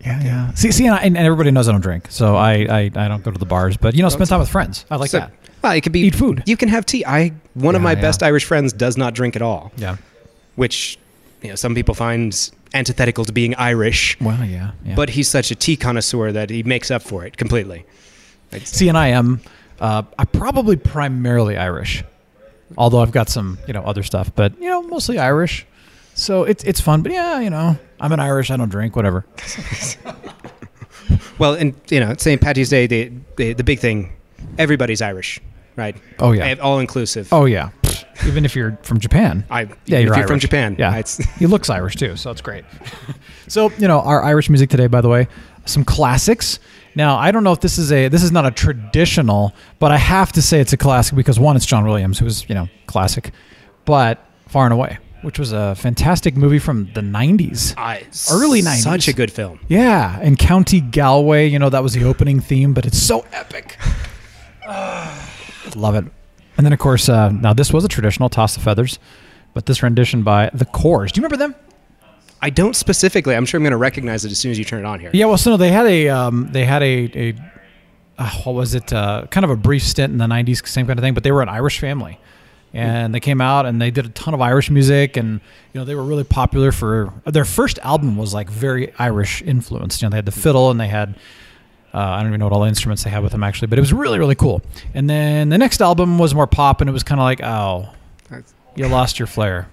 [0.00, 0.54] Yeah, yeah.
[0.54, 3.22] See, see, and, I, and everybody knows I don't drink, so I, I, I don't
[3.22, 3.76] go to the bars.
[3.76, 4.84] But you know, spend time with friends.
[4.90, 5.32] I like so- that.
[5.62, 6.42] well, it could be Eat food.
[6.46, 7.04] You can have tea.
[7.06, 8.00] I one of my yeah.
[8.00, 9.96] best Irish friends does not drink at all, Yeah.
[10.56, 10.98] which
[11.42, 14.18] you know some people find antithetical to being Irish.
[14.20, 14.72] Well, yeah.
[14.84, 14.94] yeah.
[14.96, 17.84] But he's such a tea connoisseur that he makes up for it completely.
[18.64, 19.40] see, and I am,
[19.80, 22.02] uh, I'm probably primarily Irish,
[22.76, 24.32] although I've got some, you know, other stuff.
[24.34, 25.66] But you know, mostly Irish.
[26.14, 27.02] So it's it's fun.
[27.02, 28.50] But yeah, you know, I'm an Irish.
[28.50, 28.96] I don't drink.
[28.96, 29.26] Whatever.
[31.38, 32.40] Well, and you know, St.
[32.40, 34.12] Patty's Day, the, the the big thing,
[34.58, 35.40] everybody's Irish,
[35.76, 35.96] right?
[36.18, 36.54] Oh, yeah.
[36.62, 37.32] all inclusive.
[37.32, 37.70] Oh yeah.
[38.26, 39.44] Even if you're from Japan.
[39.50, 40.76] I Yeah, if you're, you're from Japan.
[40.78, 42.64] Yeah, it's, he looks Irish too, so it's great.
[43.48, 45.26] so you know, our Irish music today, by the way,
[45.66, 46.60] some classics.
[46.94, 49.96] Now, I don't know if this is a this is not a traditional, but I
[49.96, 53.32] have to say it's a classic because one, it's John Williams, who's you know classic,
[53.84, 57.74] but Far and Away, which was a fantastic movie from the '90s.
[57.76, 58.82] I, Early 90s.
[58.82, 59.58] Such a good film.
[59.68, 63.78] Yeah, and County Galway, you know, that was the opening theme, but it's so epic.
[65.76, 66.04] Love it.
[66.56, 68.98] And then, of course, uh, now this was a traditional Toss the Feathers,
[69.54, 71.10] but this rendition by The Corrs.
[71.10, 71.54] Do you remember them?
[72.40, 73.34] I don't specifically.
[73.34, 75.10] I'm sure I'm going to recognize it as soon as you turn it on here.
[75.14, 77.34] Yeah, well, so no, they had a um, they had a, a
[78.18, 78.92] uh, what was it?
[78.92, 81.14] Uh, kind of a brief stint in the '90s, same kind of thing.
[81.14, 82.20] But they were an Irish family,
[82.74, 85.40] and they came out and they did a ton of Irish music, and
[85.72, 90.02] you know they were really popular for their first album was like very Irish influenced.
[90.02, 91.14] You know, they had the fiddle and they had.
[91.94, 93.78] Uh, I don't even know what all the instruments they had with them actually, but
[93.78, 94.62] it was really, really cool.
[94.94, 97.88] And then the next album was more pop, and it was kind of like, oh,
[98.74, 99.68] you lost your flair.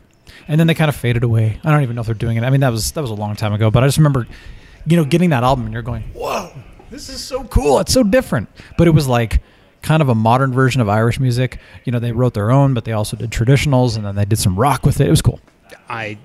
[0.48, 1.60] And then they kind of faded away.
[1.64, 2.44] I don't even know if they're doing it.
[2.44, 4.28] I mean, that was that was a long time ago, but I just remember,
[4.86, 6.52] you know, getting that album and you're going, whoa,
[6.92, 7.80] this is so cool.
[7.80, 8.50] It's so different.
[8.78, 9.42] But it was like
[9.82, 11.60] kind of a modern version of Irish music.
[11.86, 14.40] You know, they wrote their own, but they also did traditionals, and then they did
[14.40, 15.08] some rock with it.
[15.08, 15.40] It was cool.
[15.90, 16.18] I,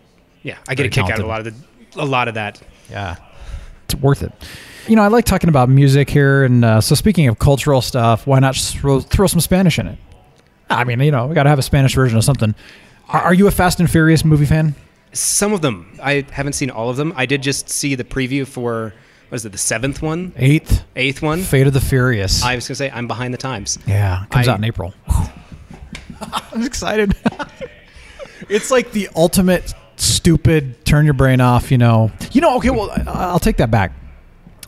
[0.42, 2.34] yeah, I get Very a kick out of a lot of the, a lot of
[2.34, 2.60] that.
[2.90, 3.16] Yeah,
[3.84, 4.32] it's worth it.
[4.88, 8.26] You know, I like talking about music here, and uh, so speaking of cultural stuff,
[8.26, 9.98] why not throw, throw some Spanish in it?
[10.70, 12.54] I mean, you know, we got to have a Spanish version of something.
[13.08, 14.76] Are, are you a Fast and Furious movie fan?
[15.12, 17.12] Some of them, I haven't seen all of them.
[17.16, 18.92] I did just see the preview for
[19.28, 21.42] what is it, the seventh one, Eighth, eighth Eighth one.
[21.42, 22.42] Fate of the Furious.
[22.42, 23.78] I was gonna say I'm behind the times.
[23.86, 24.94] Yeah, it comes I- out in April.
[26.52, 27.14] I'm excited.
[28.48, 32.10] it's like the ultimate stupid turn your brain off, you know.
[32.32, 33.92] You know, okay, well, I- I'll take that back.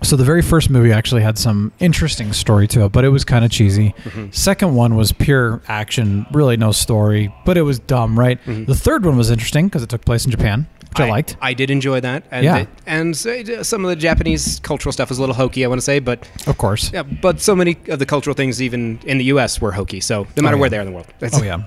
[0.02, 3.24] So the very first movie actually had some interesting story to it, but it was
[3.24, 3.94] kind of cheesy.
[4.04, 4.30] Mm-hmm.
[4.30, 8.40] Second one was pure action, really no story, but it was dumb, right?
[8.44, 8.66] Mm-hmm.
[8.66, 11.36] The third one was interesting because it took place in Japan, which I, liked.
[11.40, 12.24] I did enjoy that.
[12.30, 12.56] And Yeah.
[12.58, 15.80] it- and uh, some of the Japanese cultural stuff was a little hokey, I want
[15.80, 16.90] to say, but Of course.
[16.92, 20.00] yeah, but so many of the cultural things, even in the U.S., were hokey.
[20.00, 20.60] So no matter yeah.
[20.60, 21.62] where they are in the world, That's- Oh yeah.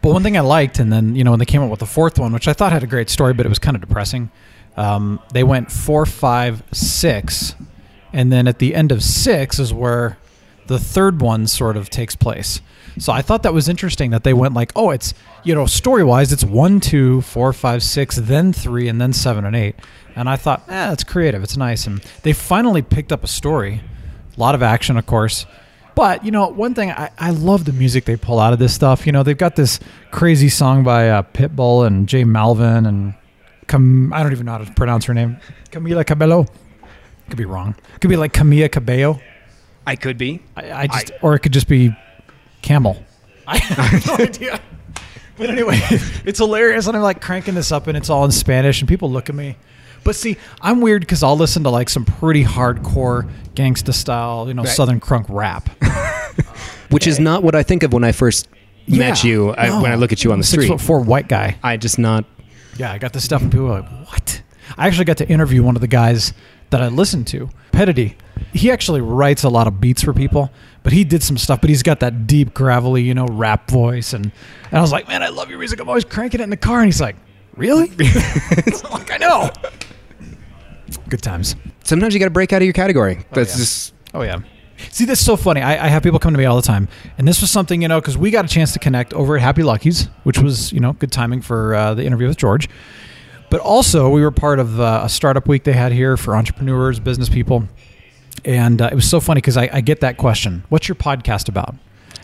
[0.00, 1.86] But one thing I liked, and then you know when they came up with the
[1.86, 4.30] fourth one, which I thought had a great story, but it was kind of depressing.
[4.78, 7.54] Um, they went four, five, six,
[8.12, 10.16] and then at the end of six is where
[10.68, 12.62] the third one sort of takes place.
[12.98, 16.04] So I thought that was interesting that they went like, oh, it's you know story
[16.04, 19.76] wise, it's one, two, four, five, six, then three, and then seven and eight.
[20.16, 21.42] And I thought, eh, that's creative.
[21.42, 23.80] It's nice, and they finally picked up a story.
[24.36, 25.46] A lot of action, of course.
[25.94, 28.74] But you know, one thing I, I love the music they pull out of this
[28.74, 29.06] stuff.
[29.06, 29.80] You know, they've got this
[30.10, 33.14] crazy song by uh, Pitbull and J Balvin and
[33.66, 35.38] Cam- I don't even know how to pronounce her name,
[35.70, 36.46] Camila Cabello.
[37.28, 37.74] Could be wrong.
[38.00, 39.20] Could be like Camilla Cabello.
[39.86, 40.42] I could be.
[40.56, 41.94] I, I just, or it could just be
[42.64, 42.96] Camel.
[43.46, 44.60] I have no idea.
[45.36, 45.78] But anyway,
[46.24, 49.10] it's hilarious, and I'm like cranking this up, and it's all in Spanish, and people
[49.10, 49.56] look at me.
[50.02, 54.54] But see, I'm weird because I'll listen to like some pretty hardcore gangsta style, you
[54.54, 54.70] know, Right.
[54.70, 55.68] Southern crunk rap.
[56.90, 58.48] Which is not what I think of when I first
[58.86, 59.54] met Yeah, you.
[59.54, 59.82] I, no.
[59.82, 61.56] when I look at you on the Six street, foot four white guy.
[61.62, 62.24] I just not.
[62.78, 64.42] Yeah, I got this stuff, and people are like, "What?"
[64.78, 66.32] I actually got to interview one of the guys
[66.74, 68.16] that I listened to, Pedity.
[68.52, 70.50] He actually writes a lot of beats for people,
[70.82, 71.60] but he did some stuff.
[71.60, 75.06] But he's got that deep, gravelly, you know, rap voice, and and I was like,
[75.06, 75.78] "Man, I love your music.
[75.78, 77.14] I'm always cranking it in the car." And he's like,
[77.54, 77.92] "Really?"
[78.90, 79.50] Like, "I know."
[81.08, 81.54] Good times.
[81.84, 83.24] Sometimes you got to break out of your category.
[83.30, 83.56] That's yeah.
[83.56, 84.38] just Oh yeah.
[84.90, 85.60] See, this is so funny.
[85.60, 87.88] I, I have people come to me all the time, and this was something you
[87.88, 90.80] know because we got a chance to connect over at Happy Lucky's, which was you
[90.80, 92.68] know good timing for uh, the interview with George.
[93.54, 96.98] But also, we were part of uh, a startup week they had here for entrepreneurs,
[96.98, 97.68] business people,
[98.44, 101.48] and uh, it was so funny because I, I get that question: "What's your podcast
[101.48, 101.76] about?"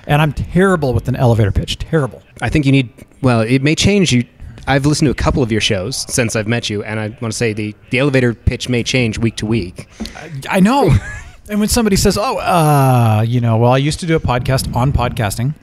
[0.08, 1.78] And I'm terrible with an elevator pitch.
[1.78, 2.20] Terrible.
[2.42, 2.92] I think you need.
[3.22, 4.10] Well, it may change.
[4.12, 4.24] You,
[4.66, 7.32] I've listened to a couple of your shows since I've met you, and I want
[7.32, 9.86] to say the the elevator pitch may change week to week.
[10.50, 10.92] I know.
[11.48, 14.74] and when somebody says, "Oh, uh, you know, well, I used to do a podcast
[14.74, 15.54] on podcasting,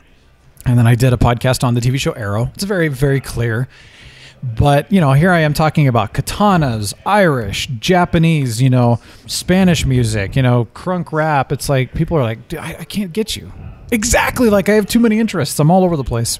[0.66, 3.68] and then I did a podcast on the TV show Arrow," it's very, very clear.
[4.44, 10.36] But, you know, here I am talking about katanas, Irish, Japanese, you know, Spanish music,
[10.36, 11.52] you know, crunk rap.
[11.52, 13.52] It's like people are like, I, I can't get you.
[13.92, 14.50] Exactly.
[14.50, 15.60] Like I have too many interests.
[15.60, 16.40] I'm all over the place.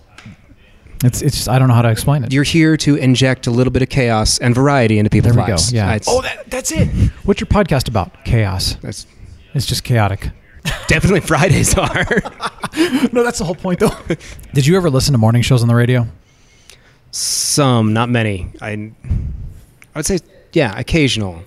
[1.04, 2.34] It's, it's just, I don't know how to explain it.
[2.34, 5.48] You're here to inject a little bit of chaos and variety into people's there we
[5.48, 5.54] go.
[5.54, 5.72] lives.
[5.72, 5.94] Yeah.
[5.96, 6.88] It's- Oh, that, that's it.
[7.24, 8.24] What's your podcast about?
[8.26, 8.76] Chaos.
[8.82, 9.06] that's
[9.54, 10.30] It's just chaotic.
[10.88, 12.06] definitely Fridays are.
[13.12, 13.90] No, that's the whole point, though.
[14.54, 16.06] Did you ever listen to morning shows on the radio?
[17.18, 18.48] Some, not many.
[18.62, 18.92] I, I
[19.96, 20.20] would say,
[20.54, 21.42] yeah, occasional.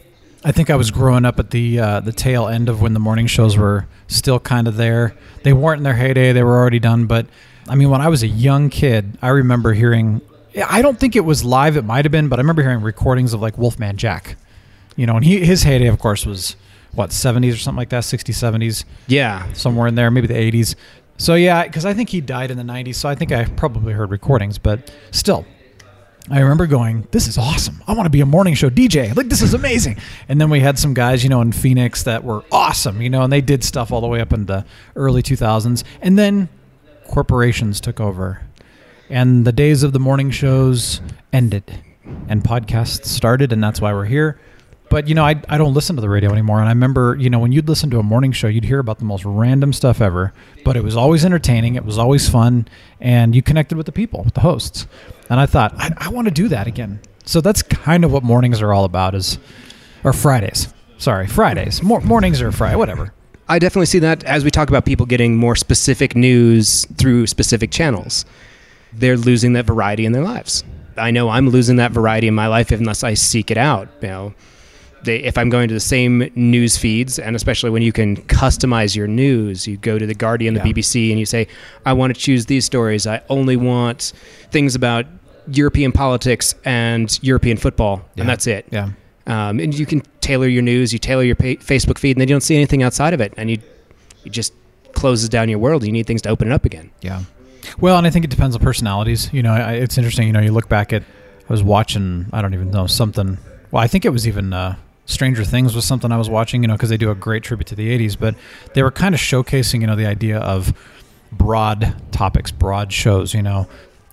[0.45, 2.99] I think I was growing up at the uh, the tail end of when the
[2.99, 5.15] morning shows were still kind of there.
[5.45, 7.07] They weren't in their heyday; they were already done.
[7.07, 7.27] But
[7.69, 10.23] I mean, when I was a young kid, I remember hearing.
[10.67, 13.33] I don't think it was live; it might have been, but I remember hearing recordings
[13.33, 14.37] of like Wolfman Jack.
[14.97, 16.57] You know, and he his heyday, of course, was
[16.95, 19.53] what seventies or something like that, 60s, 70s, Yeah.
[19.53, 20.75] somewhere in there, maybe the eighties.
[21.19, 23.93] So yeah, because I think he died in the nineties, so I think I probably
[23.93, 25.45] heard recordings, but still,
[26.31, 27.83] I remember going, "This is awesome!
[27.89, 29.15] I want to be a morning show DJ.
[29.15, 29.97] Like this is amazing."
[30.29, 33.23] And then we had some guys, you know, in Phoenix that were awesome, you know,
[33.23, 34.65] and they did stuff all the way up in the
[34.95, 35.83] early 2000s.
[36.01, 36.49] And then
[37.09, 38.43] corporations took over,
[39.09, 41.01] and the days of the morning shows
[41.33, 41.83] ended,
[42.29, 44.39] and podcasts started, and that's why we're here.
[44.91, 47.31] But you know, I, I don't listen to the radio anymore, and I remember, you
[47.31, 50.01] know, when you'd listen to a morning show, you'd hear about the most random stuff
[50.01, 52.67] ever, but it was always entertaining, it was always fun,
[53.01, 54.89] and you connected with the people, with the hosts.
[55.31, 57.01] And I thought, I, I want to do that again.
[57.25, 59.39] So that's kind of what mornings are all about, is
[60.03, 60.75] or Fridays.
[60.99, 61.83] Sorry, Fridays.
[61.83, 63.15] Mor- mornings or Friday, whatever.
[63.49, 67.71] I definitely see that as we talk about people getting more specific news through specific
[67.71, 68.25] channels.
[68.93, 70.65] They're losing that variety in their lives.
[70.97, 73.89] I know I'm losing that variety in my life unless I seek it out.
[74.03, 74.35] You know,
[75.05, 78.95] they, if I'm going to the same news feeds, and especially when you can customize
[78.97, 80.67] your news, you go to the Guardian, the Yeah.
[80.73, 81.47] BBC, and you say,
[81.87, 83.07] "I want to choose these stories.
[83.07, 84.13] I only want
[84.51, 85.07] things about
[85.53, 88.23] European politics and European football, Yeah.
[88.23, 88.91] and that's it." Yeah.
[89.27, 92.29] um, and you can tailor your news, you tailor your pa- Facebook feed, and then
[92.29, 93.59] you don't see anything outside of it, and you
[94.25, 94.53] it just
[94.93, 95.85] closes down your world.
[95.85, 96.91] You need things to open it up again.
[97.01, 97.21] Yeah.
[97.79, 99.31] Well, and I think it depends on personalities.
[99.33, 100.27] You know, I, it's interesting.
[100.27, 101.03] You know, you look back at,
[101.49, 103.39] I was watching, I don't even know, something.
[103.71, 104.75] Well, I think it was even uh,
[105.11, 107.67] Stranger Things was something I was watching, you know, because they do a great tribute
[107.69, 108.35] to the 80s, but
[108.75, 110.73] they were kind of showcasing, you know, the idea of
[111.33, 113.69] broad topics, broad shows, you know.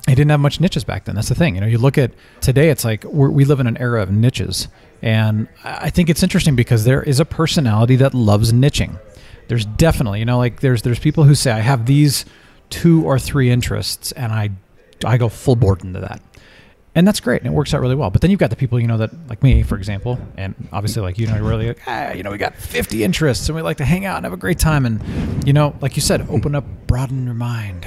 [0.06, 1.16] They didn't have much niches back then.
[1.16, 1.56] That's the thing.
[1.56, 4.70] You know, you look at today, it's like we live in an era of niches.
[5.02, 9.00] And I I think it's interesting because there is a personality that loves niching.
[9.48, 12.26] There's definitely, you know, like there's there's people who say I have these
[12.70, 14.52] two or three interests and I
[15.06, 16.22] I go full board into that.
[16.98, 18.10] And that's great and it works out really well.
[18.10, 21.04] But then you've got the people, you know, that like me, for example, and obviously
[21.04, 23.62] like you know, you're really like, ah, you know, we got 50 interests and we
[23.62, 26.28] like to hang out and have a great time and you know, like you said,
[26.28, 27.86] open up, broaden your mind.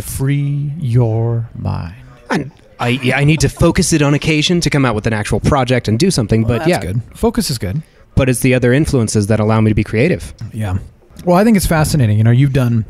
[0.00, 1.96] Free your mind.
[2.30, 5.12] And I yeah, I need to focus it on occasion to come out with an
[5.12, 6.42] actual project and do something.
[6.42, 7.02] Well, but yeah, good.
[7.14, 7.82] Focus is good.
[8.14, 10.32] but it's the other influences that allow me to be creative.
[10.54, 10.78] Yeah.
[11.26, 12.16] Well, I think it's fascinating.
[12.16, 12.86] You know, you've done,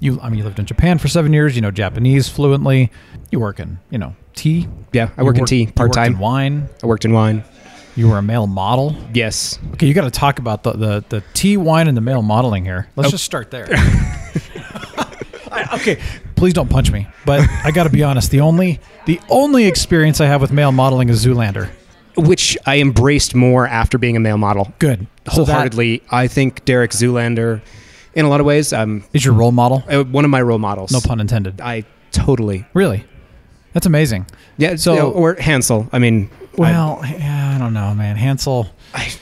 [0.00, 0.18] you.
[0.20, 1.54] I mean, you lived in Japan for seven years.
[1.54, 2.90] You know Japanese fluently.
[3.30, 4.68] You work in, you know, tea.
[4.92, 6.18] Yeah, I work in tea you worked part in time.
[6.18, 6.68] wine.
[6.82, 7.44] I worked in wine.
[7.96, 8.96] You were a male model.
[9.12, 12.22] Yes, Okay, you got to talk about the, the the tea, wine, and the male
[12.22, 12.88] modeling here.
[12.96, 13.10] Let's Oh.
[13.12, 13.66] just start there.
[15.52, 16.00] I- okay,
[16.34, 17.06] please don't punch me.
[17.24, 18.30] But I got to be honest.
[18.30, 21.68] The only the only experience I have with male modeling is Zoolander.
[22.16, 24.72] which I embraced more after being a male model.
[24.78, 25.06] Good.
[25.32, 27.60] So that Wholeheartedly, I think Derek Zoolander,
[28.14, 29.82] in a lot of ways, um, is your role model.
[29.88, 30.92] uh, one of my role models.
[30.92, 31.60] No pun intended.
[31.60, 32.66] I totally.
[32.74, 33.04] Really,
[33.74, 34.26] that's amazing.
[34.56, 34.76] Yeah.
[34.76, 35.88] So- So or Hansel.
[35.92, 38.16] I mean, Well, yeah, I don't know, man.
[38.16, 38.70] Hansel.
[38.94, 39.12] I,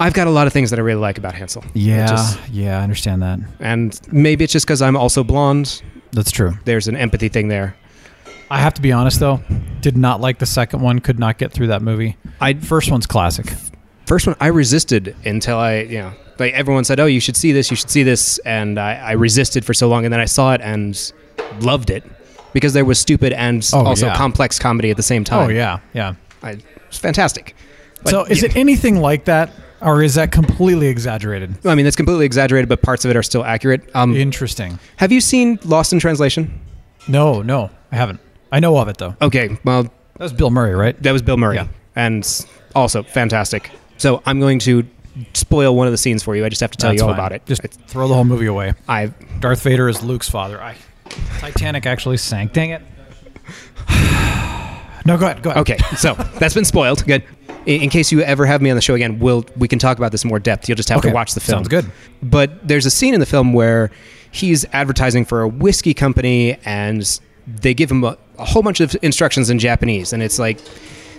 [0.00, 1.64] I've got a lot of things that I really like about Hansel.
[1.74, 3.38] Yeah, just- yeah, I understand that.
[3.60, 5.82] and maybe it's just because I'm also blonde.
[6.12, 6.54] That's true.
[6.64, 7.76] There's an empathy thing there.
[8.50, 9.40] I have to be honest though,
[9.80, 10.98] did not like the second one.
[10.98, 12.16] Could not get through that movie.
[12.40, 13.46] I First one's classic.
[14.06, 17.52] first one I resisted until I, you know, like everyone said, "Oh, you should see
[17.52, 17.70] this.
[17.70, 20.52] You should see this," and I, I resisted for so long, and then I saw
[20.52, 21.12] it and
[21.60, 22.04] loved it
[22.52, 24.16] because there was stupid and Oh, also yeah.
[24.16, 25.46] complex comedy at the same time.
[25.46, 26.14] Oh yeah, yeah.
[26.42, 27.54] I, it's fantastic.
[28.02, 31.54] But, so is yeah, it anything like that, or is that completely exaggerated?
[31.66, 33.88] I mean, it's completely exaggerated, but parts of it are still accurate.
[33.94, 34.78] Um, Interesting.
[34.96, 36.60] have you seen Lost in Translation?
[37.08, 38.20] No, no, I haven't.
[38.50, 39.14] I know of it though.
[39.22, 41.00] Okay, well, That was Bill Murray, right?
[41.02, 41.68] that was Bill Murray, Yeah.
[41.96, 42.28] and
[42.74, 43.70] also fantastic.
[43.98, 44.84] So I'm going to
[45.34, 46.44] spoil one of the scenes for you.
[46.44, 47.18] I just have to tell That's you all fine.
[47.20, 47.46] about it.
[47.46, 48.74] Just It's- throw the whole movie away.
[48.88, 50.60] I Darth Vader is Luke's father.
[50.60, 50.74] I
[51.38, 52.52] Titanic actually sank.
[52.52, 52.82] Dang it.
[55.06, 55.42] no, go ahead.
[55.42, 55.60] Go ahead.
[55.62, 57.04] Okay, so that's been spoiled.
[57.06, 57.24] Good.
[57.66, 59.98] In, in case you ever have me on the show again, we'll we can talk
[59.98, 60.68] about this in more depth.
[60.68, 61.58] You'll just have Okay, to watch the film.
[61.58, 61.90] sounds good.
[62.22, 63.90] But there's a scene in the film where
[64.30, 68.96] he's advertising for a whiskey company, and they give him a, a whole bunch of
[69.02, 70.58] instructions in Japanese, and it's like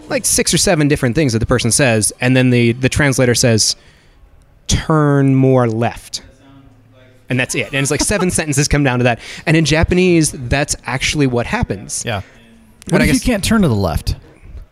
[0.10, 3.36] like six or seven different things that the person says, and then the the translator
[3.36, 3.76] says,
[4.68, 6.22] "Turn more left."
[7.34, 7.66] And that's it.
[7.68, 9.20] And it's like seven sentences come down to that.
[9.48, 12.04] And in Japanese, that's actually what happens.
[12.06, 12.22] Yeah.
[12.86, 14.16] But What I if you can't turn to the left?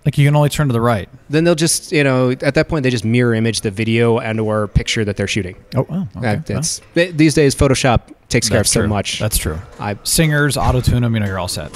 [0.06, 1.10] Like you can only turn to the right.
[1.30, 4.40] Then they'll just, you know, at that point, they just mirror image the video and
[4.40, 5.56] or picture that they're shooting.
[5.76, 6.22] Oh, well, okay.
[6.36, 8.88] That- that's th- these days, Photoshop takes care of so true.
[8.90, 9.20] much.
[9.20, 9.60] That's true.
[9.80, 11.72] I, Singers, auto tune them, you know, you're all set.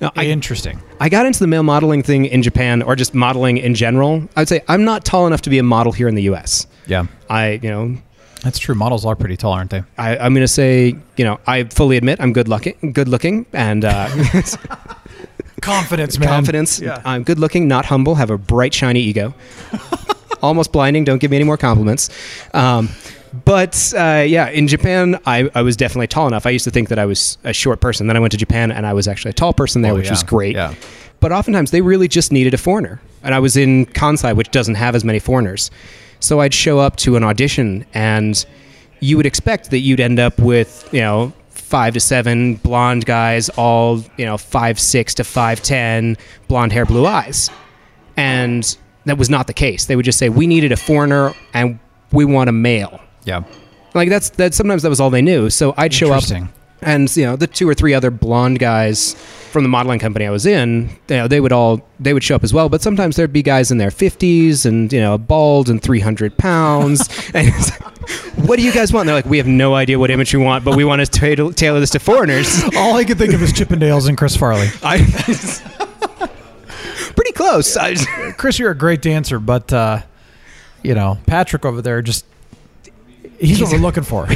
[0.00, 0.80] no, I, Interesting.
[0.98, 4.28] I got into the male modeling thing in Japan, or just modeling in general.
[4.36, 6.66] I'd say I'm not tall enough to be a model here in the U.S.
[6.86, 7.06] Yeah.
[7.28, 7.96] I, you know,
[8.42, 8.74] That's true.
[8.74, 9.82] Models are pretty tall, aren't they?
[9.98, 13.44] I, I'm going to say, you know, I fully admit I'm good looking, good looking,
[13.52, 14.08] and uh,
[15.60, 16.28] Confidence, man.
[16.28, 16.80] confidence.
[16.80, 17.02] Yeah.
[17.04, 18.14] I'm good looking, not humble.
[18.14, 19.34] Have a bright, shiny ego.
[20.42, 21.04] Almost blinding.
[21.04, 22.08] Don't give me any more compliments.
[22.54, 22.88] Um,
[23.44, 26.46] but uh, yeah, in Japan, I, I was definitely tall enough.
[26.46, 28.06] I used to think that I was a short person.
[28.06, 30.06] Then I went to Japan, and I was actually a tall person there, Oh, which
[30.06, 30.12] yeah.
[30.12, 30.56] was great.
[30.56, 30.74] Yeah.
[31.20, 32.98] But oftentimes they really just needed a foreigner.
[33.22, 35.70] And I was in Kansai, which doesn't have as many foreigners.
[36.20, 38.44] So I'd show up to an audition, and
[39.00, 43.48] you would expect that you'd end up with, you know, five to seven blonde guys,
[43.50, 46.16] all, you know, five, six to five, ten,
[46.48, 47.50] blonde hair, blue eyes.
[48.16, 49.86] And that was not the case.
[49.86, 51.78] They would just say, we needed a foreigner and
[52.12, 53.00] we want a male.
[53.24, 53.44] Yeah.
[53.94, 54.52] Like that's that.
[54.52, 55.48] Sometimes that was all they knew.
[55.48, 56.22] So I'd show up.
[56.82, 59.14] And you know the two or three other blonde guys
[59.50, 62.36] from the modeling company I was in, you know, they would all they would show
[62.36, 62.68] up as well.
[62.68, 66.36] But sometimes there'd be guys in their fifties and you know bald and three hundred
[66.38, 67.08] pounds.
[67.34, 68.08] and it's like,
[68.46, 69.02] what do you guys want?
[69.02, 71.06] And they're like, we have no idea what image we want, but we want to
[71.06, 72.62] tailor, tailor this to foreigners.
[72.76, 74.68] All I could think of is Chippendales and Chris Farley.
[74.82, 74.98] I,
[77.14, 77.76] pretty close.
[77.76, 77.96] I,
[78.32, 80.02] Chris, you're a great dancer, but uh,
[80.82, 82.24] you know Patrick over there just
[83.38, 84.28] he's what we're looking for.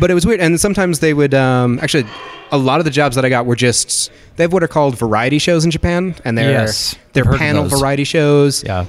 [0.00, 0.40] But it was weird.
[0.40, 2.06] And sometimes they would um, actually.
[2.54, 4.98] A lot of the jobs that I got were just they have what are called
[4.98, 8.62] variety shows in Japan, and they're Yes, they're I've panel variety shows.
[8.62, 8.84] yeah.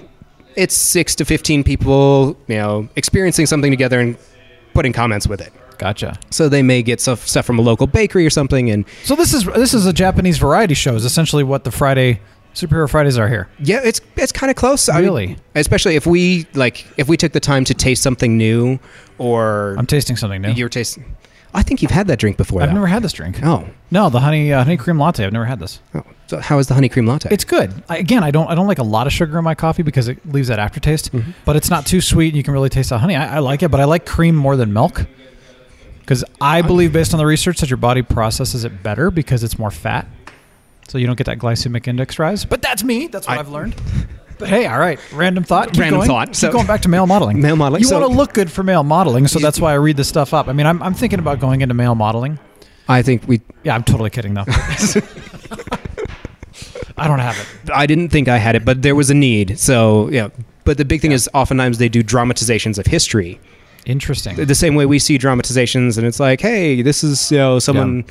[0.58, 4.17] It's six to fifteen people, you know, experiencing something together and
[4.73, 5.53] putting comments with it.
[5.77, 6.19] Gotcha.
[6.29, 9.34] So they may get stuff, stuff from a local bakery or something, and So this
[9.34, 10.95] is this is a Japanese variety show.
[10.95, 12.19] Is essentially what the Friday
[12.54, 13.48] superhero Fridays are here.
[13.60, 14.88] yeah, it's it's kind of close.
[14.89, 15.38] I mean, Really?
[15.56, 18.80] especially if we like if we took the time to taste something new,
[19.18, 20.52] or I'm tasting something new.
[20.52, 21.16] you're tasting.
[21.56, 22.63] I think you've had that drink before.
[22.63, 22.74] I've though.
[22.74, 23.39] never had this drink.
[23.44, 23.68] Oh.
[23.92, 25.24] No, the honey uh, honey cream latte.
[25.24, 25.80] I've never had this.
[25.94, 27.30] oh, so how is the honey cream latte?
[27.32, 27.72] It's good.
[27.89, 30.08] I, again, I don't I don't like a lot of sugar in my coffee because
[30.08, 31.12] it leaves that aftertaste.
[31.12, 31.32] Mm-hmm.
[31.46, 32.30] But it's not too sweet.
[32.30, 33.16] and You can really taste the honey.
[33.16, 35.06] I, I like it, but I like cream more than milk
[36.00, 39.58] because I believe, based on the research, that your body processes it better because it's
[39.60, 40.08] more fat,
[40.88, 42.46] so you don't get that glycemic index rise.
[42.46, 43.08] But that's me.
[43.08, 43.76] That's what I- have learned.
[44.39, 45.69] But hey, all right, random thought.
[45.72, 46.08] Keep Random going.
[46.08, 46.28] thought.
[46.30, 47.39] Keep So- going back to male modeling.
[47.41, 49.76] Male modeling, You so- want to look good for male modeling, so that's why I
[49.76, 50.48] read this stuff up.
[50.48, 52.39] I mean, I'm, I'm thinking about going into male modeling.
[52.89, 53.41] I think we.
[53.63, 54.43] Yeah, I'm totally kidding though.
[56.98, 57.72] I don't have it.
[57.74, 59.58] I didn't think I had it, but there was a need.
[59.60, 60.30] So yeah.
[60.65, 63.39] But the big thing is, oftentimes they do dramatizations of history.
[63.86, 64.36] Interesting.
[64.38, 68.06] the same way we see dramatizations and it's like hey this is you know someone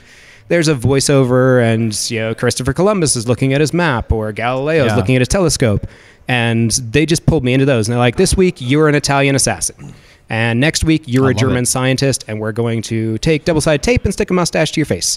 [0.52, 4.84] there's a voiceover and you know christopher columbus is looking at his map or galileo
[4.84, 4.96] is Yeah.
[4.96, 5.86] looking at his telescope
[6.28, 9.34] and they just pulled me into those and they're like this week you're an italian
[9.34, 9.94] assassin
[10.28, 11.66] and next week you're I a german it.
[11.68, 15.16] scientist and we're going to take double-sided tape and stick a mustache to your face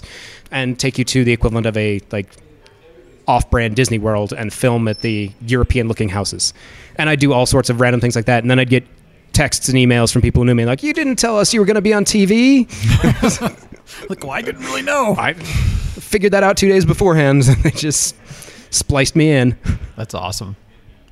[0.50, 2.28] and take you to the equivalent of a like
[3.28, 6.54] off-brand Disney World and film at the European-looking houses.
[6.94, 8.44] And I'd do all sorts of random things like that.
[8.44, 8.84] And then I'd get
[9.32, 11.66] texts and emails from people who knew me, like, "You didn't tell us you were
[11.66, 12.66] going to be on TV."
[14.08, 15.14] Like, well, I didn't really know.
[15.16, 18.14] I figured that out two days beforehand, and they just
[18.70, 19.56] spliced me in.
[19.96, 20.56] That's awesome.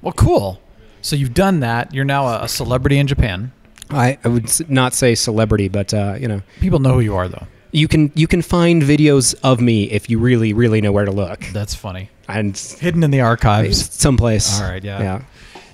[0.03, 0.61] Well, cool.
[1.03, 1.95] So you've done that.
[1.95, 3.53] You're now a, a celebrity in Japan.
[3.91, 7.29] I, I would not say celebrity, but uh, you know, People know who you are,
[7.29, 7.47] though.
[7.73, 11.11] you can you can find videos of me if you really really know where to
[11.13, 12.09] look, That's funny.
[12.29, 13.93] and Hidden in the archives.
[13.95, 14.61] someplace.
[14.61, 15.01] All right, yeah.
[15.01, 15.23] yeah.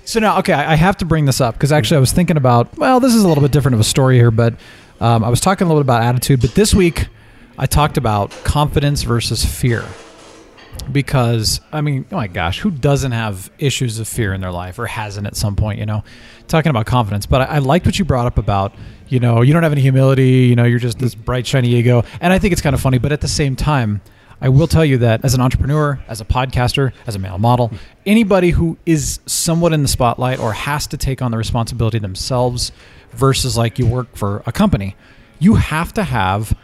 [0.03, 2.35] So now, okay, I I have to bring this up because actually I was thinking
[2.37, 2.77] about.
[2.77, 4.55] Well, this is a little bit different of a story here, but
[5.01, 6.41] um, I was talking a little bit about attitude.
[6.41, 7.07] But this week,
[7.57, 9.83] I talked about confidence versus fear.
[10.91, 14.79] Because I mean, oh my gosh, who doesn't have issues of fear in their life
[14.79, 15.79] or hasn't at some point?
[15.79, 16.03] You know,
[16.47, 17.25] talking about confidence.
[17.25, 18.73] But I, I liked what you brought up about
[19.09, 20.45] you know you don't have any humility.
[20.45, 22.99] You know, you're just this bright shiny ego, and I think it's kind of funny.
[22.99, 24.01] But at the same time,
[24.39, 27.71] I will tell you that as an entrepreneur, as a podcaster, as a male model,
[28.05, 32.71] anybody who is somewhat in the spotlight or has to take on the responsibility themselves
[33.13, 34.95] versus like you work for a company,
[35.39, 36.57] you have to have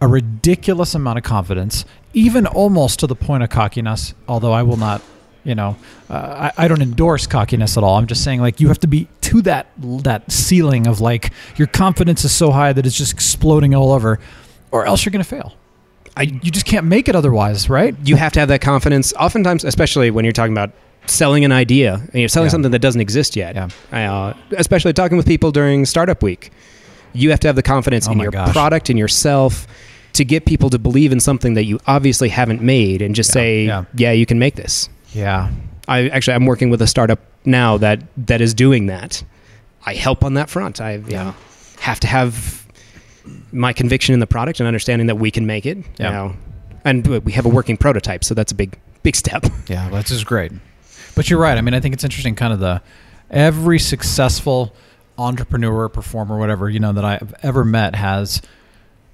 [0.00, 4.76] a ridiculous amount of confidence, even almost to the point of cockiness, although I will
[4.76, 5.02] not.
[5.44, 5.76] You know,
[6.08, 7.96] uh, I, I don't endorse cockiness at all.
[7.96, 11.66] I'm just saying, like, you have to be to that that ceiling of like your
[11.66, 14.20] confidence is so high that it's just exploding all over,
[14.70, 15.54] or else you're going to fail.
[16.16, 17.96] I, you just can't make it otherwise, right?
[18.04, 19.12] you have to have that confidence.
[19.14, 20.70] Oftentimes, especially when you're talking about
[21.06, 22.50] selling an idea, and you're selling Yeah.
[22.52, 23.54] something that doesn't exist yet.
[23.92, 24.12] Yeah.
[24.12, 26.50] Uh, especially talking with people during startup week,
[27.12, 28.52] you have to have the confidence Oh in your gosh.
[28.52, 29.66] product, in yourself,
[30.14, 33.34] to get people to believe in something that you obviously haven't made, and just Yeah,
[33.34, 33.84] say, yeah.
[33.94, 35.50] "Yeah, you can make this." Yeah.
[35.88, 39.22] I actually I'm working with a startup now that that is doing that.
[39.84, 40.80] I help on that front.
[40.80, 41.22] I you Yeah.
[41.24, 41.34] know,
[41.80, 42.64] have to have
[43.52, 45.78] my conviction in the product and understanding that we can make it.
[45.98, 46.06] Yeah.
[46.06, 46.36] You know,
[46.84, 49.44] and we have a working prototype, so that's a big big step.
[49.68, 50.52] Yeah, that's just great.
[51.14, 51.56] But you're right.
[51.56, 52.34] I mean, I think it's interesting.
[52.34, 52.82] Kind of the
[53.30, 54.74] every successful
[55.18, 58.42] entrepreneur, performer, whatever you know that I've ever met has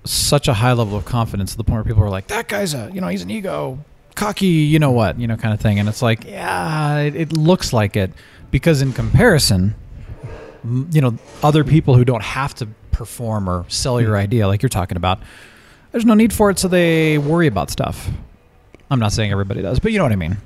[0.05, 2.75] such a high level of confidence to the point where people are like, "That guy's
[2.75, 3.79] a you know he's an ego,
[4.15, 7.33] cocky, you know what, you know, kind of thing." And it's like, yeah, it, it
[7.33, 8.13] looks like it
[8.51, 9.75] because in comparison,
[10.91, 14.23] you know, other people who don't have to perform or sell your mm-hmm.
[14.23, 15.21] idea, like you're talking about,
[15.93, 18.09] there's no need for it, so they worry about stuff.
[18.91, 20.39] I'm not saying everybody does, but you know what I mean.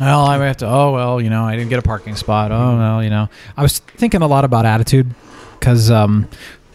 [0.00, 0.66] Well, I have to.
[0.66, 2.50] Oh well, you know, I didn't get a parking spot.
[2.52, 5.14] Oh well, you know, I was thinking a lot about attitude
[5.58, 6.26] because, um,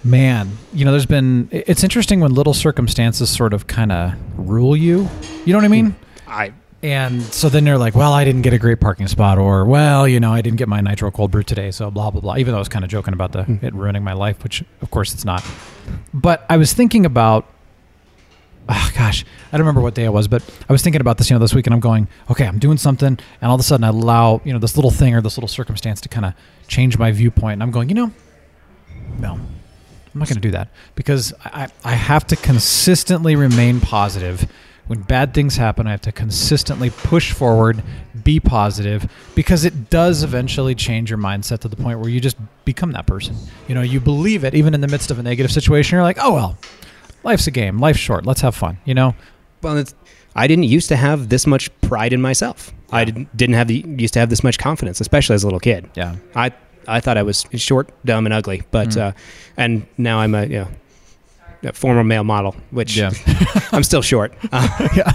[0.03, 1.49] man, you know, there's been.
[1.51, 5.09] It's interesting when little circumstances sort of kind of rule you.
[5.43, 5.95] You know what I mean?
[6.27, 6.53] I
[6.83, 10.07] And so then they're like, well, I didn't get a great parking spot, or well,
[10.07, 12.37] you know, I didn't get my nitro cold brew today, so blah blah blah.
[12.37, 14.91] Even though I was kind of joking about the it ruining my life, which of
[14.91, 15.43] course it's not.
[16.13, 17.49] But I was thinking about,
[18.67, 21.29] oh gosh, I don't remember what day it was, but I was thinking about this,
[21.29, 23.63] you know, this week, and I'm going, okay, I'm doing something, and all of a
[23.63, 26.33] sudden I allow, you know, this little thing or this little circumstance to kind of
[26.67, 28.11] change my viewpoint, and I'm going, you know,
[29.19, 34.49] no, I'm not going to do that because I, I have to consistently remain positive.
[34.87, 37.81] When bad things happen, I have to consistently push forward,
[38.23, 42.37] be positive, because it does eventually change your mindset to the point where you just
[42.65, 43.35] become that person.
[43.67, 45.95] You know, you believe it even in the midst of a negative situation.
[45.95, 46.57] You're like, oh, well,
[47.25, 47.79] life's a game.
[47.79, 48.25] Life's short.
[48.25, 48.77] Let's have fun.
[48.85, 49.15] You know?
[49.61, 49.93] well, it's,
[50.35, 52.71] I didn't used to have this much pride in myself.
[52.91, 55.59] I didn't, didn't have the used to have this much confidence, especially as a little
[55.59, 55.89] kid.
[55.95, 56.15] Yeah.
[56.35, 56.51] I
[56.87, 59.01] I thought I was short, dumb, and ugly, but Mm.
[59.01, 59.11] uh,
[59.57, 60.67] and now I'm a you know
[61.63, 63.11] a former male model, which Yeah.
[63.71, 64.33] I'm still short.
[64.51, 65.11] Uh, yeah.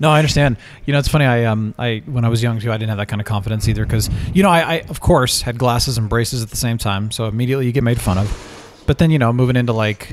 [0.00, 0.56] No, I understand.
[0.84, 1.24] You know, it's funny.
[1.24, 3.66] I um, I when I was young too, I didn't have that kind of confidence
[3.68, 6.76] either because you know, I, I of course had glasses and braces at the same
[6.78, 8.52] time, so immediately you get made fun of.
[8.86, 10.12] But then you know, moving into like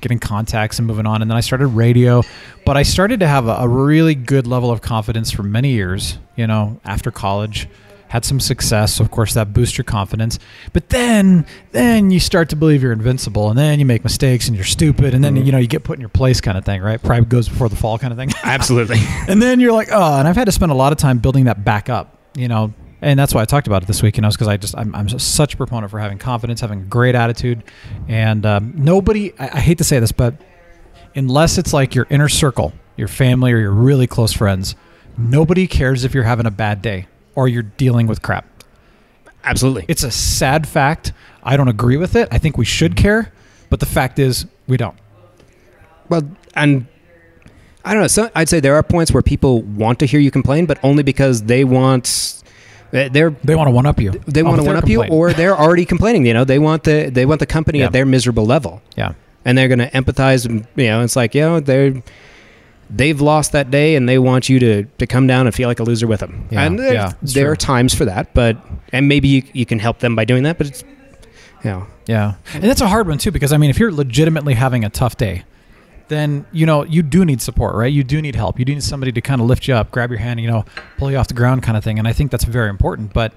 [0.00, 2.22] getting contacts and moving on, and then I started radio.
[2.64, 6.18] But I started to have a, a really good level of confidence for many years.
[6.36, 7.68] You know, after college,
[8.08, 8.94] had some success.
[8.94, 10.38] So of course, that boosts your confidence.
[10.72, 14.56] But then, then you start to believe you're invincible, and then you make mistakes and
[14.56, 15.46] you're stupid, and then Mhm.
[15.46, 17.02] you know you get put in your place, kind of thing, right?
[17.02, 18.30] Pride goes before the fall, kind of thing.
[18.44, 18.98] absolutely.
[19.28, 21.44] and then you're like, oh, and I've had to spend a lot of time building
[21.44, 22.72] that back up, you know,
[23.02, 24.94] and that's why I talked about it this week, you know, because I just I'm,
[24.94, 27.64] I'm such a proponent for having confidence, having a great attitude,
[28.08, 29.32] and um, nobody.
[29.38, 30.34] I, I hate to say this, but
[31.14, 34.76] unless it's like your inner circle, your family, or your really close friends,
[35.18, 38.46] nobody cares if you're having a bad day or you're dealing with crap.
[39.44, 39.84] Absolutely.
[39.88, 41.12] It's a sad fact.
[41.42, 42.28] I don't agree with it.
[42.30, 43.32] I think we should care,
[43.68, 44.96] but the fact is we don't.
[46.08, 46.22] Well,
[46.54, 46.86] and
[47.84, 48.08] I don't know.
[48.08, 51.02] So I'd say there are points where people want to hear you complain, but only
[51.02, 52.41] because they want
[52.92, 54.12] they're They want to one up you.
[54.26, 56.26] they want to one up you, or they're already complaining.
[56.26, 57.86] You know, they want the they want the company Yeah.
[57.86, 59.14] at their miserable level, yeah.
[59.44, 60.46] and they're going to empathize.
[60.46, 62.02] and, You know, it's like you know they're
[62.94, 65.80] they've lost that day, and they want you to to come down and feel like
[65.80, 66.46] a loser with them.
[66.50, 68.56] Yeah, and there, yeah, there are times for that, but
[68.92, 70.84] and maybe you you can help them by doing that, but it's
[71.64, 72.34] you know Yeah.
[72.54, 75.16] And that's a hard one too because I mean if you're legitimately having a tough
[75.16, 75.44] day,
[76.12, 77.92] then you know you do need support, right?
[77.92, 78.58] You do need help.
[78.58, 80.64] You do need somebody to kind of lift you up, grab your hand, you know,
[80.98, 81.98] pull you off the ground kind of thing.
[81.98, 83.32] And I think that's very important, but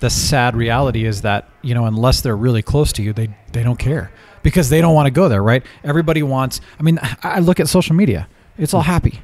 [0.00, 3.62] the sad reality is that, you know, unless they're really close to you, they they
[3.62, 4.10] don't care
[4.42, 5.64] because they don't want to go there, right?
[5.82, 8.28] Everybody wants I mean, I I look at social media.
[8.58, 9.22] It's all happy.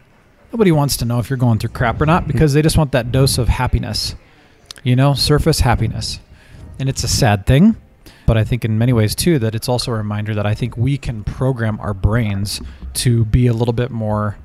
[0.53, 2.93] Nobody wants to know if you're going through crap or not because they just want
[2.93, 4.17] that dose of happiness.
[4.83, 6.19] You know, surface happiness.
[6.79, 7.77] And it's a sad thing,
[8.31, 10.77] but I think in many ways too that it's also a reminder that I think
[10.77, 12.61] we can program our brains
[12.95, 14.39] to be a little bit more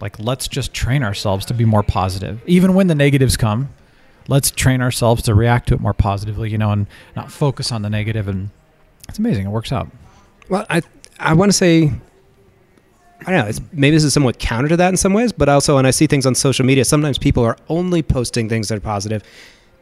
[0.00, 2.42] like let's just train ourselves to be more positive.
[2.44, 3.68] Even when the negatives come,
[4.26, 7.82] let's train ourselves to react to it more positively, you know, and not focus on
[7.82, 8.50] the negative and
[9.08, 9.46] it's amazing.
[9.46, 9.88] It works out.
[10.48, 10.82] Well, I
[11.20, 11.92] I want to say
[13.20, 13.46] I don't know.
[13.46, 15.92] It's, maybe this is somewhat counter to that in some ways, but also when I
[15.92, 19.22] see things on social media, sometimes people are only posting things that are positive,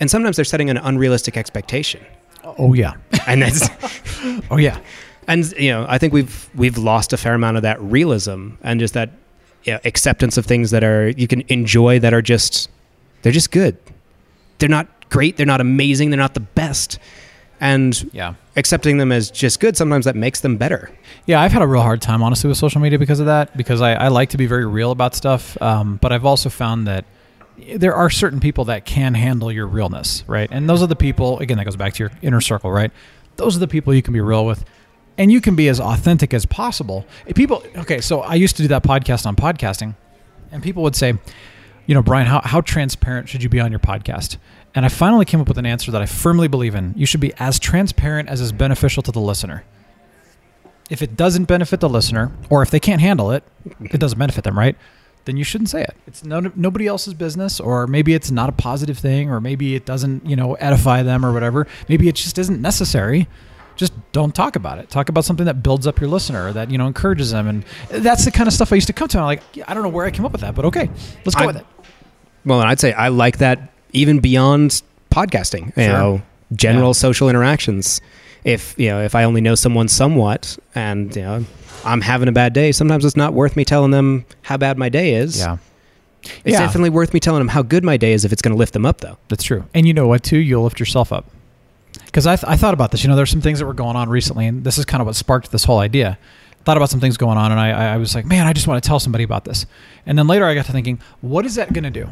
[0.01, 2.05] and sometimes they're setting an unrealistic expectation,
[2.45, 2.95] Oh yeah.
[3.27, 3.69] and that's
[4.51, 4.79] Oh yeah.
[5.29, 8.81] and you know I think we've we've lost a fair amount of that realism and
[8.81, 9.11] just that
[9.65, 12.69] you know, acceptance of things that are you can enjoy that are just
[13.23, 13.77] they're just good.
[14.59, 15.37] They're not great.
[15.37, 16.11] They're not amazing.
[16.11, 16.99] They're not the best.
[17.61, 18.35] and Yeah.
[18.57, 19.77] accepting them as just good.
[19.77, 20.91] Sometimes that makes them better.
[21.27, 23.57] Yeah, I've had a real hard time, honestly, with social media because of that.
[23.57, 26.89] Because I, I like to be very real about stuff, um, but I've also found
[26.89, 27.05] that
[27.77, 30.49] there are certain people that can handle your realness, right?
[30.51, 31.39] And those are the people.
[31.39, 32.91] Again, that goes back to your inner circle, right?
[33.37, 34.65] Those are the people you can be real with,
[35.19, 37.07] and you can be as authentic as possible.
[37.35, 39.95] People, okay, so I used to do that podcast on podcasting,
[40.51, 41.15] and people would say,
[41.87, 44.37] you know, Brian, how, how transparent should you be on your podcast?
[44.75, 46.95] And I finally came up with an answer that I firmly believe in.
[46.97, 49.65] You should be as transparent as is beneficial to the listener
[50.93, 53.43] if it doesn't benefit the listener or if they can't handle it
[53.81, 54.77] it doesn't benefit them right
[55.25, 58.53] then you shouldn't say it it's no, nobody else's business or maybe it's not a
[58.53, 62.39] positive thing or maybe it doesn't you know edify them or whatever maybe it just
[62.39, 63.27] isn't necessary
[63.77, 66.77] just don't talk about it talk about something that builds up your listener that you
[66.79, 69.23] know encourages them and that's the kind of stuff i used to come to and
[69.23, 70.91] i'm like i don't know where i came up with that but okay
[71.25, 71.67] let's go I- with it
[72.45, 75.67] Well, and I'd say I like that even beyond podcasting.
[75.77, 75.93] You Sure.
[75.93, 76.23] know,
[76.57, 76.93] general Yeah.
[77.07, 78.01] social interactions.
[78.45, 81.45] If you know, if I only know someone somewhat, and you know,
[81.85, 84.89] I'm having a bad day, sometimes it's not worth me telling them how bad my
[84.89, 85.39] day is.
[85.39, 85.59] yeah
[86.45, 86.61] It's Yeah.
[86.61, 88.73] definitely worth me telling them how good my day is if it's going to lift
[88.73, 89.17] them up, though.
[89.29, 89.65] That's true.
[89.75, 90.39] And you know what, too?
[90.39, 91.27] You'll lift yourself up.
[92.07, 93.03] Because I, th- I thought about this.
[93.03, 95.07] You know, there's some things that were going on recently, and this is kind of
[95.07, 96.19] what sparked this whole idea.
[96.65, 98.67] Thought about some things going on, and I, I- I was like, man, I just
[98.69, 99.67] want to tell somebody about this.
[100.07, 102.09] And then later I got to thinking, what is that going to do,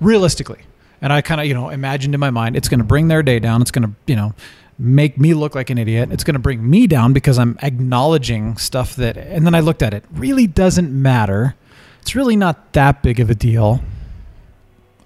[0.00, 0.60] realistically?
[1.02, 3.22] And I kind of, you know, imagined in my mind, it's going to bring their
[3.22, 3.62] day down.
[3.62, 4.34] It's going to, you know,
[4.80, 6.10] make me look like an idiot.
[6.10, 9.82] It's going to bring me down because I'm acknowledging stuff that, and then I looked
[9.82, 11.54] at it, really doesn't matter.
[12.00, 13.82] It's really not that big of a deal.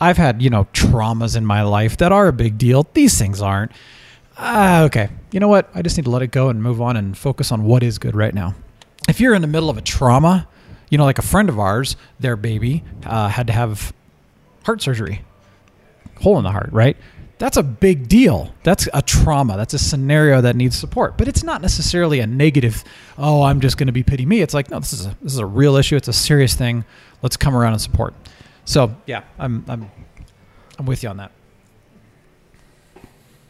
[0.01, 2.87] I've had, you know, traumas in my life that are a big deal.
[2.95, 3.73] These things aren't.
[4.39, 5.09] Ah, okay.
[5.33, 5.69] You know what?
[5.75, 7.99] I just need to let it go and move on and focus on what is
[7.99, 8.55] good right now.
[9.09, 10.47] If you're in the middle of a trauma,
[10.89, 13.93] you know, like a friend of ours, their baby uh, had to have
[14.65, 15.23] heart surgery,
[16.21, 16.97] hole in the heart, right?
[17.45, 18.55] That's a big deal.
[18.63, 19.59] That's a trauma.
[19.59, 21.19] That's a scenario that needs support.
[21.19, 22.83] But it's not necessarily a negative.
[23.19, 24.41] Oh, I'm just going to be pity me.
[24.41, 25.95] It's like no, this is a this is a real issue.
[25.95, 26.87] It's a serious thing.
[27.21, 28.15] Let's come around and support.
[28.65, 29.91] So yeah, I'm I'm
[30.79, 31.33] I'm with you on that.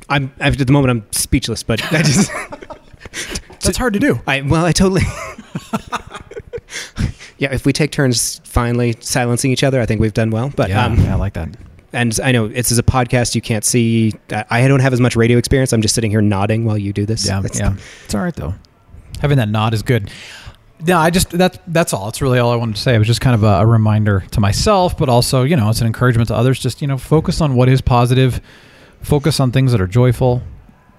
[0.09, 2.33] I'm at the moment I'm speechless, but I just
[3.61, 4.19] That's hard to do.
[4.27, 5.03] I well I totally
[7.39, 7.55] yeah.
[7.55, 10.53] If we take turns finally silencing each other, I think we've done well.
[10.57, 11.51] But yeah, um, yeah, I like that.
[11.95, 13.35] And I know this is a podcast.
[13.35, 14.13] You can't see.
[14.31, 15.73] I I don't have as much radio experience.
[15.73, 17.27] I'm just sitting here nodding while you do this.
[17.27, 17.75] Yeah, That's- yeah.
[18.05, 18.55] It's all right though.
[19.21, 20.11] Having that nod is good.
[20.87, 22.09] No, I just that's that's all.
[22.09, 22.95] It's really all I wanted to say.
[22.95, 25.81] It was just kind of a, a reminder to myself, but also you know it's
[25.81, 26.59] an encouragement to others.
[26.59, 28.41] Just you know focus on what is positive,
[29.01, 30.43] focus on things that are joyful.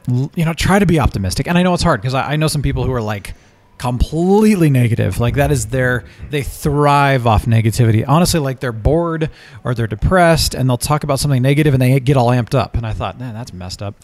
[0.07, 1.47] You know, try to be optimistic.
[1.47, 3.33] And I know it's hard because I, I know some people who are like
[3.77, 5.19] completely negative.
[5.19, 8.03] Like that is their they thrive off negativity.
[8.07, 9.29] Honestly, like they're bored
[9.63, 12.75] or they're depressed and they'll talk about something negative and they get all amped up.
[12.75, 13.95] And I thought, man, that's messed up.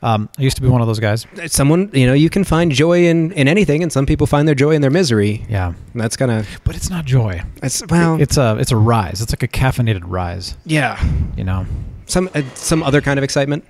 [0.00, 1.26] Um, I used to be one of those guys.
[1.46, 4.54] Someone you know you can find joy in in anything, and some people find their
[4.54, 5.44] joy in their misery.
[5.48, 7.42] Yeah, And that's kind of but it's not joy.
[7.64, 9.20] it's well it's a it's a rise.
[9.20, 10.56] It's like a caffeinated rise.
[10.64, 11.02] yeah
[11.36, 11.66] You know.
[12.06, 13.64] some uh, some other kind of excitement.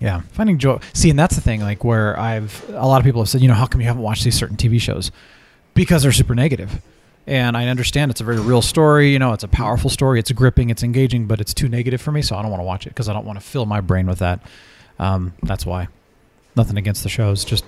[0.00, 0.78] Yeah, finding joy.
[0.92, 1.60] See, and that's the thing.
[1.60, 4.02] Like where I've a lot of people have said, you know, how come you haven't
[4.02, 5.10] watched these certain TV shows?
[5.74, 6.80] Because they're super negative.
[7.26, 9.12] And I understand it's a very real story.
[9.12, 10.18] You know, it's a powerful story.
[10.18, 10.70] It's gripping.
[10.70, 12.90] It's engaging, but it's too negative for me, so I don't want to watch it
[12.90, 14.40] because I don't want to fill my brain with that.
[14.98, 15.88] Um, that's why.
[16.56, 17.64] Nothing against the shows, just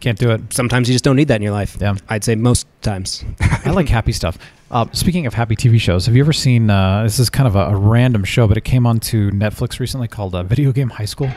[0.00, 0.52] can't do it.
[0.52, 1.76] Sometimes you just don't need that in your life.
[1.80, 1.96] Yeah.
[2.08, 3.24] I'd say most times.
[3.40, 4.38] I like happy stuff.
[4.70, 6.70] Uh, speaking of happy TV shows, have you ever seen?
[6.70, 10.08] Uh, this is kind of a, a random show, but it came onto Netflix recently
[10.08, 11.30] called uh, Video Game High School.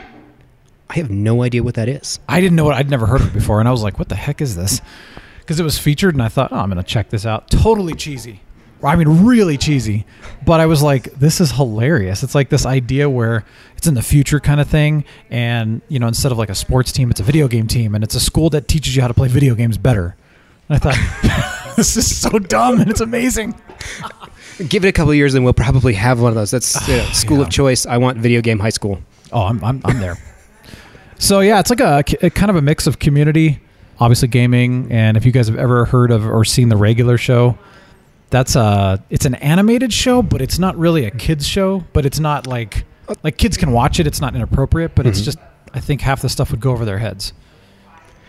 [0.90, 2.20] I have no idea what that is.
[2.28, 2.74] I didn't know it.
[2.74, 4.82] I'd never heard of it before, and I was like, "What the heck is this?"
[5.38, 7.94] Because it was featured, and I thought, "Oh, I'm going to check this out." Totally
[7.94, 8.40] cheesy.
[8.84, 10.04] I mean, really cheesy.
[10.44, 13.44] But I was like, "This is hilarious." It's like this idea where
[13.76, 16.90] it's in the future kind of thing, and you know, instead of like a sports
[16.92, 19.14] team, it's a video game team, and it's a school that teaches you how to
[19.14, 20.16] play video games better.
[20.68, 23.54] And I thought, this is so dumb, and it's amazing.
[24.68, 26.50] Give it a couple of years, and we'll probably have one of those.
[26.50, 27.44] That's you know, school Yeah.
[27.44, 27.86] of choice.
[27.86, 29.00] I want video game high school.
[29.32, 30.16] Oh, I'm I'm, I'm there.
[31.18, 33.60] so yeah, it's like a, a kind of a mix of community,
[34.00, 37.56] obviously gaming, and if you guys have ever heard of or seen the regular show,
[38.32, 41.84] that's a it's an animated show, but it's not really a kids show.
[41.92, 42.84] But it's not like
[43.22, 44.06] like kids can watch it.
[44.08, 45.24] It's not inappropriate, but it's Mhm.
[45.24, 45.38] just
[45.74, 47.32] I think half the stuff would go over their heads.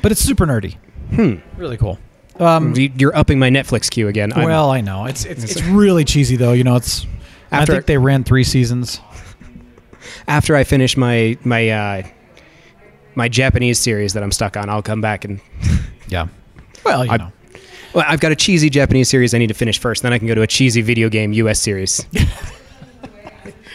[0.04, 0.76] But it's super nerdy,
[1.16, 1.36] Hmm.
[1.58, 1.98] really cool.
[2.40, 4.34] Um, You- You're upping my Netflix queue again.
[4.34, 6.54] I'm- well, I know it's it's, it's really cheesy though.
[6.54, 7.06] You know, it's
[7.52, 9.00] I think they ran three seasons.
[10.28, 12.02] after I finish my my uh,
[13.16, 15.40] my Japanese series that I'm stuck on, I'll come back and
[16.10, 16.28] Yeah.
[16.84, 17.32] Well, you I- know.
[17.94, 20.04] Well, I've got a cheesy Japanese series I need to finish first.
[20.04, 21.60] Then I can go to a cheesy video game U.S.
[21.60, 22.06] series.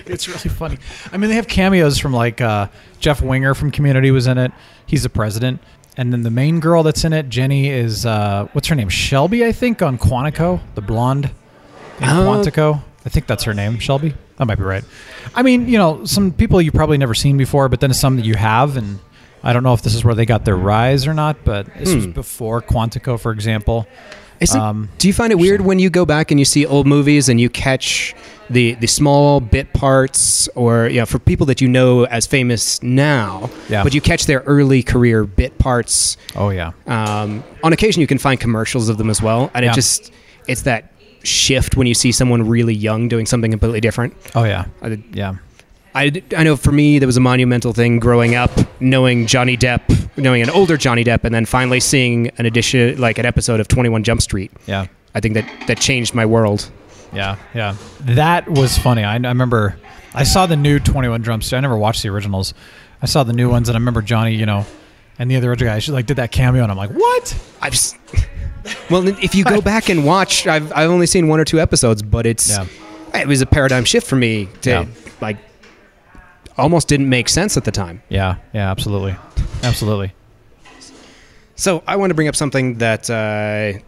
[0.07, 0.79] it's really funny.
[1.13, 2.69] I mean, they have cameos from like uh,
[3.01, 4.53] Jeff Winger from Community was in it.
[4.87, 5.61] He's the president.
[5.97, 8.89] And then the main girl that's in it, Jenny, is uh, what's her name?
[8.89, 11.31] Shelby, I think, on Quantico, the blonde
[11.99, 12.83] in Uh, Quantico.
[13.05, 14.15] I think that's her name, Shelby.
[14.37, 14.85] That might be right.
[15.35, 18.25] I mean, you know, some people you've probably never seen before, but then some that
[18.25, 19.01] you have, and
[19.43, 21.95] I don't know if this is where they got their rise or not, but this
[21.95, 22.11] was Hmm.
[22.13, 23.87] before Quantico, for example.
[24.41, 26.87] It- Um, do you find it weird when you go back and you see old
[26.87, 28.15] movies and you catch
[28.51, 32.81] the the small bit parts, or you know, for people that you know as famous
[32.83, 33.83] now, Yeah.
[33.83, 36.17] but you catch their early career bit parts.
[36.37, 39.73] Oh yeah, Um, on occasion, you can find commercials of them as well, and Yeah.
[39.73, 40.13] it just
[40.47, 40.93] it's that
[41.25, 44.15] shift when you see someone really young doing something completely different.
[44.35, 45.35] oh yeah, I, yeah.
[45.95, 50.09] I, I know for me, there was a monumental thing growing up, knowing Johnny Depp,
[50.17, 53.69] knowing an older Johnny Depp, and then finally seeing an edition, like an episode of
[53.69, 54.53] 21 Jump Street.
[54.67, 54.87] Yeah.
[55.15, 56.71] I think that that changed my world.
[57.13, 57.75] Yeah, yeah.
[58.01, 59.03] That was funny.
[59.03, 59.79] I, I remember
[60.15, 61.59] I saw the new 21 Jump Street.
[61.59, 62.55] I never watched the originals.
[63.03, 64.67] I saw the new ones, and I remember Johnny, you know,
[65.19, 67.37] and the other guy, she like did that cameo, and I'm like, what?
[67.63, 67.97] I've s-
[68.91, 72.03] well, if you go back and watch, I've I've only seen one or two episodes,
[72.03, 72.67] but it's Yeah.
[73.15, 74.87] it was a paradigm shift for me to Yeah.
[75.23, 75.39] like
[76.59, 78.03] almost didn't make sense at the time.
[78.09, 79.17] Yeah, yeah, absolutely,
[79.63, 80.13] absolutely.
[81.57, 83.79] So I want to bring up something that uh,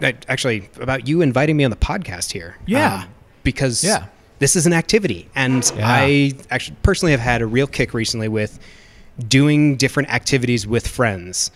[0.00, 2.56] that actually about you inviting me on the podcast here.
[2.66, 3.02] Yeah.
[3.02, 3.08] Um,
[3.42, 4.06] because Yeah.
[4.40, 5.86] this is an activity, and Yeah.
[5.88, 8.58] I actually personally have had a real kick recently with
[9.26, 11.50] doing different activities with friends,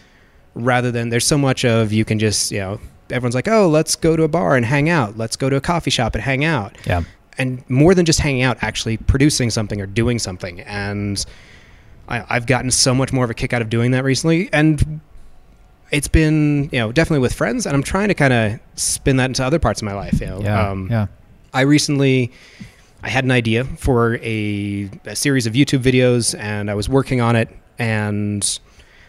[0.54, 3.96] rather than there's so much of you can just you know everyone's like oh let's
[3.96, 6.44] go to a bar and hang out, let's go to a coffee shop and hang
[6.44, 7.02] out, Yeah,
[7.40, 10.60] and more than just hanging out, actually producing something or doing something.
[10.60, 11.24] And
[12.06, 14.50] I, I've gotten so much more of a kick out of doing that recently.
[14.52, 15.00] And
[15.90, 17.64] it's been, you know, definitely with friends.
[17.64, 20.20] And I'm trying to kind of spin that into other parts of my life.
[20.20, 21.06] You know, yeah, um, yeah.
[21.54, 22.30] I recently.
[23.02, 27.22] I had an idea for a, a series of YouTube videos, and I was working
[27.22, 27.48] on it.
[27.78, 28.60] And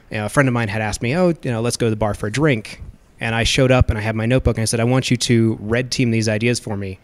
[0.10, 1.90] you know, a friend of mine had asked me, "Oh, you know, let's go to
[1.90, 2.82] the bar for a drink."
[3.20, 5.18] And I showed up, and I had my notebook, and I said, "I want you
[5.18, 7.00] to red team these ideas for me."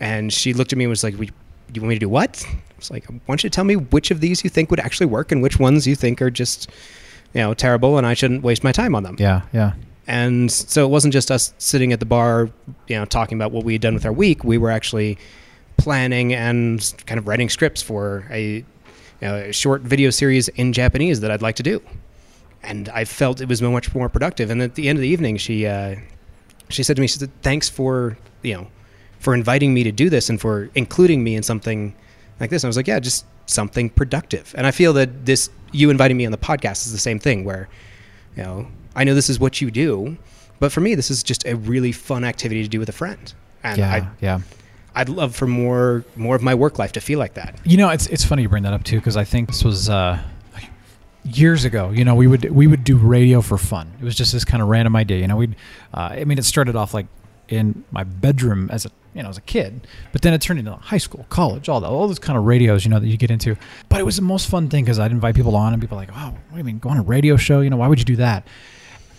[0.00, 1.30] And she looked at me and was like, "We-
[1.74, 3.76] "You want me to do what?" I was like, "I want you to tell me
[3.76, 6.68] which of these you think would actually work, and which ones you think are just,
[7.34, 9.72] you know, terrible, and I shouldn't waste my time on them." Yeah, yeah,
[10.08, 12.48] And so it wasn't just us sitting at the bar,
[12.88, 14.42] you know, talking about what we had done with our week.
[14.42, 15.18] We were actually
[15.76, 18.64] planning and kind of writing scripts for a, you
[19.22, 21.80] know, a short video series in Japanese that I'd like to do.
[22.62, 24.50] And I felt it was much more productive.
[24.50, 25.96] And at the end of the evening, she uh,
[26.70, 28.66] she said to me, she said, "Thanks for you know
[29.20, 31.94] for inviting me to do this and for including me in something
[32.40, 35.50] like this." And I was like, "Yeah, just something productive." And I feel that this
[35.72, 37.68] you inviting me on the podcast is the same thing, where
[38.36, 38.66] you know
[38.96, 40.16] I know this is what you do,
[40.58, 43.32] but for me, this is just a really fun activity to do with a friend.
[43.62, 44.40] And yeah, I, yeah.
[44.94, 47.58] I'd love for more more of my work life to feel like that.
[47.64, 49.88] You know, it's it's funny you bring that up too because I think this was
[49.88, 50.20] uh,
[51.24, 51.90] years ago.
[51.90, 53.92] You know, we would we would do radio for fun.
[54.00, 55.18] It was just this kind of random idea.
[55.18, 55.56] You know, we'd
[55.94, 57.06] uh, I mean, it started off like
[57.48, 60.72] in my bedroom as a you know as a kid, but then it turned into
[60.74, 63.30] high school, college, all that, all those kind of radios you know that you get
[63.30, 63.56] into.
[63.88, 66.10] But it was the most fun thing because I'd invite people on and people like,
[66.12, 67.60] oh, what do you mean go on a radio show?
[67.60, 68.46] You know, why would you do that?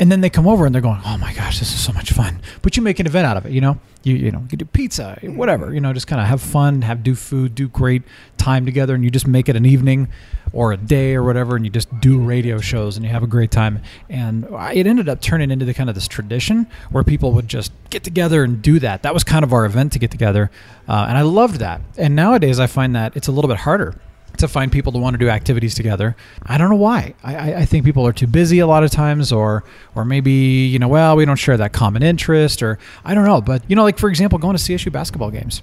[0.02, 2.12] And then they come over and they're going, "Oh my gosh, this is so much
[2.12, 3.80] fun!" But you make an event out of it, you know.
[4.02, 7.04] You you know you do pizza, whatever, you know, just kind of have fun, have
[7.04, 8.02] do food, do great
[8.38, 10.08] time together, and you just make it an evening
[10.54, 13.28] or a day or whatever, and you just do radio shows and you have a
[13.28, 13.80] great time.
[14.10, 17.72] And it ended up turning into the kind of this tradition where people would just
[17.92, 19.04] get together and do that.
[19.04, 20.50] That was kind of our event to get together,
[20.90, 21.80] uh, and I loved that.
[21.96, 23.94] And nowadays, I find that it's a little bit harder
[24.38, 26.16] to find people to want to do activities together.
[26.44, 27.14] I don't know why.
[27.24, 29.64] I, I, think people are too busy a lot of times, or
[29.96, 33.42] or maybe you know, well, we don't share that common interest, or I don't know.
[33.42, 35.62] But you know, like for example, going to CSU basketball games,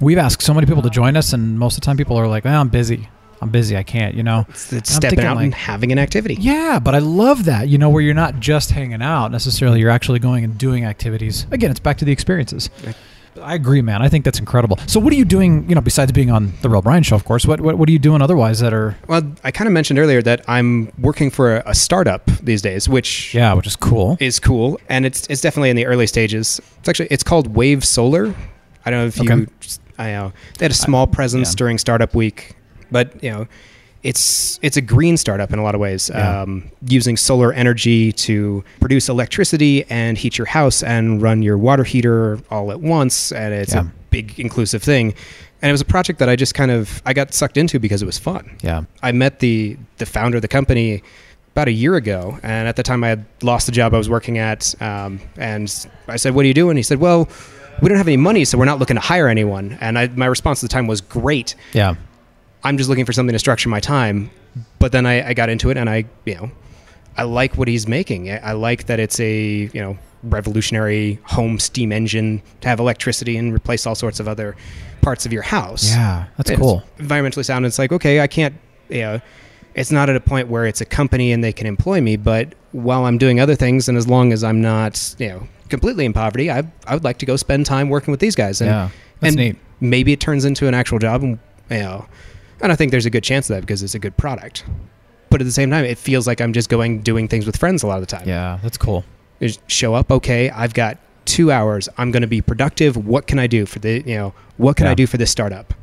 [0.00, 2.28] we've asked so many people to join us, and most of the time, people are
[2.28, 3.08] like, well, I'm busy.
[3.40, 3.76] I'm busy.
[3.76, 4.14] I can't.
[4.14, 4.46] You know.
[4.48, 6.34] It's, it's stepping out and having an activity.
[6.34, 7.68] Yeah, but I love that.
[7.68, 9.80] You know, where you're not just hanging out necessarily.
[9.80, 11.46] You're actually going and doing activities.
[11.50, 12.70] Again, it's back to the experiences.
[13.42, 14.02] I agree, man.
[14.02, 14.78] I think that's incredible.
[14.86, 15.68] So, what are you doing?
[15.68, 17.46] You know, besides being on the Real Brian Show, of course.
[17.46, 20.22] What what, what are you doing otherwise that are Well, I kind of mentioned earlier
[20.22, 24.16] that I'm working for a, a startup these days, which yeah, which is cool.
[24.20, 26.60] is cool, and it's it's definitely in the early stages.
[26.80, 28.34] It's actually it's called Wave Solar.
[28.84, 29.46] I don't know if you,
[29.98, 31.56] I know they had a small presence yeah.
[31.56, 32.56] during startup week,
[32.90, 33.48] but you know,
[34.02, 36.42] it's it's a green startup in a lot of ways, Yeah.
[36.42, 41.84] um, using solar energy to produce electricity and heat your house and run your water
[41.84, 43.80] heater all at once, and it's Yeah.
[43.82, 45.14] a big inclusive thing.
[45.60, 48.00] And it was a project that I just kind of I got sucked into because
[48.00, 48.48] it was fun.
[48.62, 51.02] Yeah, I met the the founder of the company
[51.54, 54.08] about a year ago, and at the time I had lost the job I was
[54.08, 55.68] working at, um, and
[56.06, 57.28] I said, "What are you doing?" He said, "Well,
[57.82, 59.76] we don't have any money, so we're not looking to hire anyone.
[59.80, 61.54] And I, my response at the time was, great.
[61.72, 61.94] Yeah.
[62.64, 64.30] I'm just looking for something to structure my time.
[64.78, 66.50] But then I, I got into it, and I, you know,
[67.16, 68.30] I like what he's making.
[68.30, 73.36] I, I like that it's a, you know, revolutionary home steam engine to have electricity
[73.36, 74.56] and replace all sorts of other
[75.00, 75.90] parts of your house.
[75.90, 76.26] Yeah.
[76.36, 76.82] That's It's cool.
[76.98, 77.66] Environmentally sound.
[77.66, 78.54] It's like, okay, I can't,
[78.88, 79.20] you know,
[79.74, 82.52] it's not at a point where it's a company and they can employ me, but
[82.72, 86.12] while I'm doing other things, and as long as I'm not, you know, completely in
[86.12, 88.60] poverty, I, I would like to go spend time working with these guys.
[88.60, 88.90] And, Yeah.
[89.20, 89.56] That's and neat.
[89.80, 91.38] maybe it turns into an actual job, and,
[91.70, 92.06] you know,
[92.60, 94.64] and I think there's a good chance of that because it's a good product.
[95.30, 97.82] But at the same time, it feels like I'm just going doing things with friends
[97.82, 98.26] a lot of the time.
[98.26, 98.58] Yeah.
[98.62, 99.04] That's cool.
[99.40, 101.88] Just show up, okay, I've got two hours.
[101.98, 102.96] I'm going to be productive.
[102.96, 104.92] What can I do for the, you know, what can Yeah.
[104.92, 105.74] I do for this startup?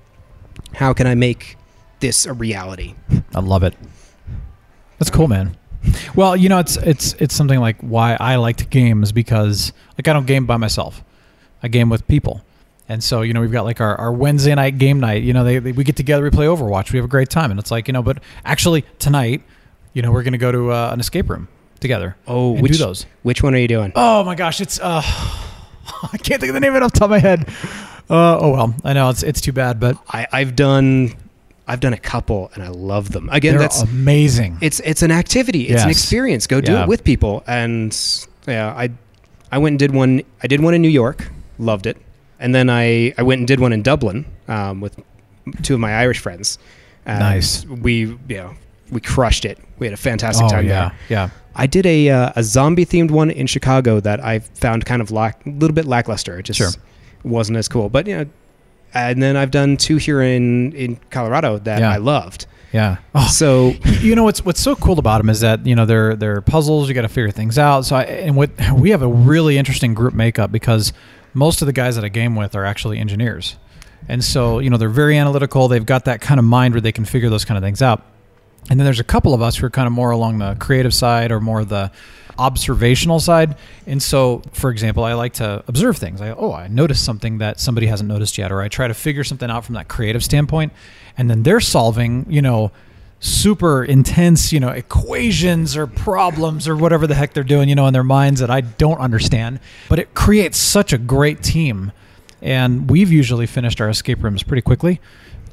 [0.73, 1.57] How can I make
[1.99, 2.95] this a reality?
[3.33, 3.75] I love it.
[4.99, 5.55] That's cool, man.
[6.15, 10.13] Well, you know, it's it's it's something like why I liked games because like I
[10.13, 11.03] don't game by myself.
[11.61, 12.41] I game with people.
[12.87, 15.23] And so, you know, we've got like our, our Wednesday night game night.
[15.23, 17.49] You know, they, they, we get together, we play Overwatch, we have a great time.
[17.51, 19.41] And it's like, you know, but actually tonight,
[19.93, 21.47] you know, we're going to go to uh, an escape room
[21.79, 22.15] together.
[22.27, 23.05] Oh, which do those.
[23.23, 23.91] which one are you doing?
[23.95, 26.99] Oh my gosh, it's uh, I can't think of the name of it off the
[26.99, 27.47] top of my head.
[28.09, 31.15] Uh, oh well, I know it's it's too bad, but I, I've done,
[31.67, 33.29] I've done a couple, and I love them.
[33.31, 34.59] Again, they're that's amazing.
[34.61, 35.63] it's it's an activity.
[35.69, 36.45] It's an experience.
[36.45, 36.83] Go do Yeah.
[36.83, 37.43] it with people.
[37.47, 37.97] And
[38.47, 38.91] yeah, I
[39.51, 40.21] I went and did one.
[40.43, 41.29] I did one in New York.
[41.57, 41.97] Loved it.
[42.39, 44.99] And then I I went and did one in Dublin um, with
[45.63, 46.57] two of my Irish friends.
[47.05, 47.65] And Nice.
[47.65, 48.53] We you know
[48.91, 49.57] we crushed it.
[49.79, 50.97] We had a fantastic oh time yeah, there.
[51.09, 51.29] yeah.
[51.55, 55.11] I did a uh, a zombie themed one in Chicago that I found kind of
[55.11, 56.37] lack a little bit lackluster.
[56.39, 56.69] It just Sure.
[57.23, 57.89] wasn't as cool.
[57.89, 58.25] But you know,
[58.93, 61.91] and then I've done two here in in Colorado that Yeah.
[61.91, 62.45] I loved.
[62.73, 62.97] Yeah.
[63.13, 63.69] Oh, So
[64.01, 66.89] you know what's what's so cool about them is that you know they're they're puzzles.
[66.89, 67.85] You got to figure things out.
[67.85, 70.91] So I, and what we have a really interesting group makeup because
[71.35, 73.55] most of the guys that I game with are actually engineers,
[74.07, 75.67] and so you know they're very analytical.
[75.67, 78.03] They've got that kind of mind where they can figure those kind of things out.
[78.69, 80.93] And then there's a couple of us who are kind of more along the creative
[80.93, 81.91] side or more the
[82.37, 83.55] observational side.
[83.85, 86.19] And so, for example, I like to observe things.
[86.19, 89.23] I oh, I noticed something that somebody hasn't noticed yet, or I try to figure
[89.23, 90.73] something out from that creative standpoint.
[91.17, 92.71] And then they're solving, you know,
[93.19, 97.87] super intense, you know, equations or problems or whatever the heck they're doing, you know,
[97.87, 99.59] in their minds that I don't understand.
[99.89, 101.91] But it creates such a great team.
[102.41, 104.99] And we've usually finished our escape rooms pretty quickly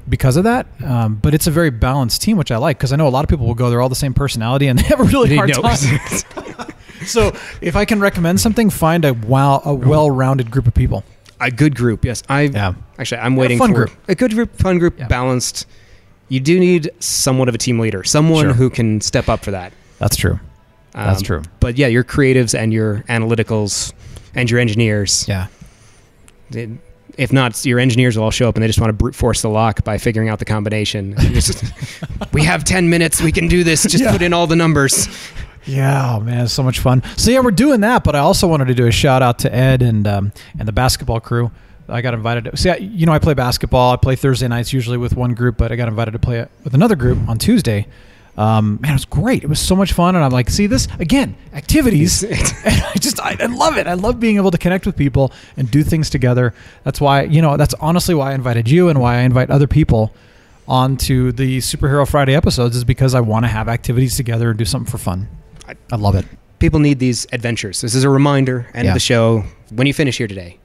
[0.07, 0.67] because of that.
[0.83, 3.23] Um, but it's a very balanced team, which I like because I know a lot
[3.25, 5.49] of people will go, they're all the same personality and they have a really hard
[5.49, 5.61] No.
[5.61, 6.67] time.
[7.05, 11.03] so if I can recommend something, find a well, a well-rounded group of people.
[11.41, 12.05] a good group.
[12.05, 12.73] Yes, I Yeah.
[12.99, 13.91] actually I'm waiting fun for group.
[14.07, 15.07] a good group, fun group, Yeah.
[15.07, 15.65] balanced.
[16.33, 18.53] You do need somewhat of a team leader, someone Sure.
[18.53, 19.71] who can step up for that.
[19.99, 20.39] That's true.
[20.93, 21.41] That's Um, true.
[21.59, 23.93] But yeah, your creatives and your analyticals
[24.33, 25.25] and your engineers.
[25.27, 25.45] Yeah.
[27.17, 29.43] If not, your engineers will all show up and they just want to brute force
[29.43, 31.13] the lock by figuring out the combination.
[31.19, 31.63] Just,
[32.31, 33.21] we have ten minutes.
[33.21, 33.83] We can do this.
[33.83, 34.11] Just Yeah.
[34.11, 35.07] put in all the numbers.
[35.65, 37.03] Yeah, oh man, so much fun.
[37.15, 39.53] So yeah, we're doing that, but I also wanted to do a shout out to
[39.55, 41.51] Ed and um, and the basketball crew.
[41.89, 42.45] I got invited.
[42.45, 43.91] To, see, I, you know, I play basketball.
[43.93, 46.49] I play Thursday nights usually with one group, but I got invited to play it
[46.63, 47.87] with another group on Tuesday.
[48.35, 49.43] Um, man, it was great.
[49.43, 52.23] It was so much fun, and I'm like, see this again, activities.
[52.23, 52.37] and
[52.83, 53.85] I just, I, I love it.
[53.85, 56.53] I love being able to connect with people and do things together.
[56.83, 59.67] That's why, you know, that's honestly why I invited you and why I invite other
[59.67, 60.13] people
[60.67, 64.65] onto the Superhero Friday episodes is because I want to have activities together and do
[64.65, 65.27] something for fun.
[65.67, 66.25] I- I love it.
[66.59, 67.81] People need these adventures.
[67.81, 68.67] This is a reminder.
[68.73, 68.91] End Yeah.
[68.91, 69.43] of the show.
[69.69, 70.57] When you finish here today,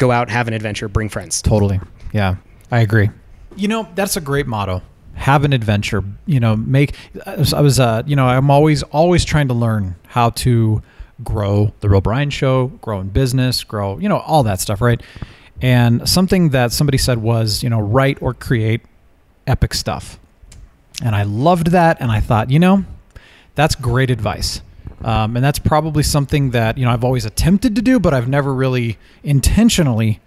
[0.00, 1.40] go out, have an adventure, bring friends.
[1.40, 1.78] Totally.
[2.12, 2.36] Yeah,
[2.72, 3.10] I agree.
[3.54, 4.82] You know, that's a great motto.
[5.14, 6.02] Have an adventure.
[6.26, 6.96] You know, make.
[7.26, 10.82] I was, uh, you know, I'm always, always trying to learn how to
[11.22, 15.00] grow the Real Brian Show, grow in business, grow, you know, all that stuff, right?
[15.60, 18.80] And something that somebody said was, you know, write or create
[19.46, 20.18] epic stuff.
[21.04, 22.00] And I loved that.
[22.00, 22.84] And I thought, you know,
[23.54, 24.62] that's great advice.
[25.02, 28.28] Um, and that's probably something that, you know, I've always attempted to do, but I've
[28.28, 30.20] never really intentionally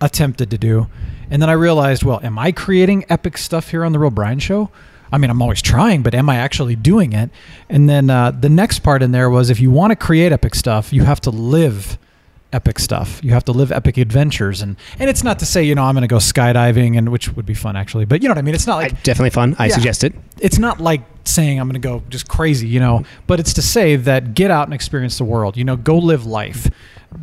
[0.00, 0.88] attempted to do.
[1.30, 4.38] And then I realized, well, am I creating epic stuff here on the Real Brian
[4.38, 4.70] Show?
[5.12, 7.30] I mean, I'm always trying, but am I actually doing it?
[7.68, 10.54] And then uh, the next part in there was if you want to create epic
[10.54, 11.98] stuff, you have to live
[12.54, 13.20] epic stuff.
[13.22, 15.94] You have to live epic adventures, and and it's not to say you know I'm
[15.94, 18.42] going to go skydiving, and which would be fun actually, but you know what I
[18.42, 18.54] mean.
[18.54, 19.56] It's not like I, definitely fun.
[19.58, 19.74] I Yeah.
[19.74, 20.14] suggest it.
[20.40, 23.62] it's not like saying I'm going to go just crazy, you know, but it's to
[23.62, 26.70] say that get out and experience the world, you know, go live life,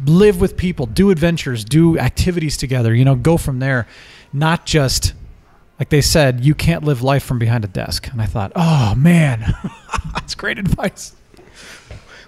[0.05, 3.87] live with people, do adventures, do activities together, you know, go from there,
[4.33, 5.13] not just
[5.79, 8.07] like they said, you can't live life from behind a desk.
[8.11, 9.55] And I thought, oh man,
[10.13, 11.15] that's great advice.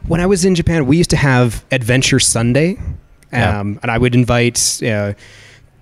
[0.07, 2.77] When I was in Japan, we used to have Adventure Sunday,
[3.31, 3.59] Yeah.
[3.59, 5.13] Um, and I would invite uh,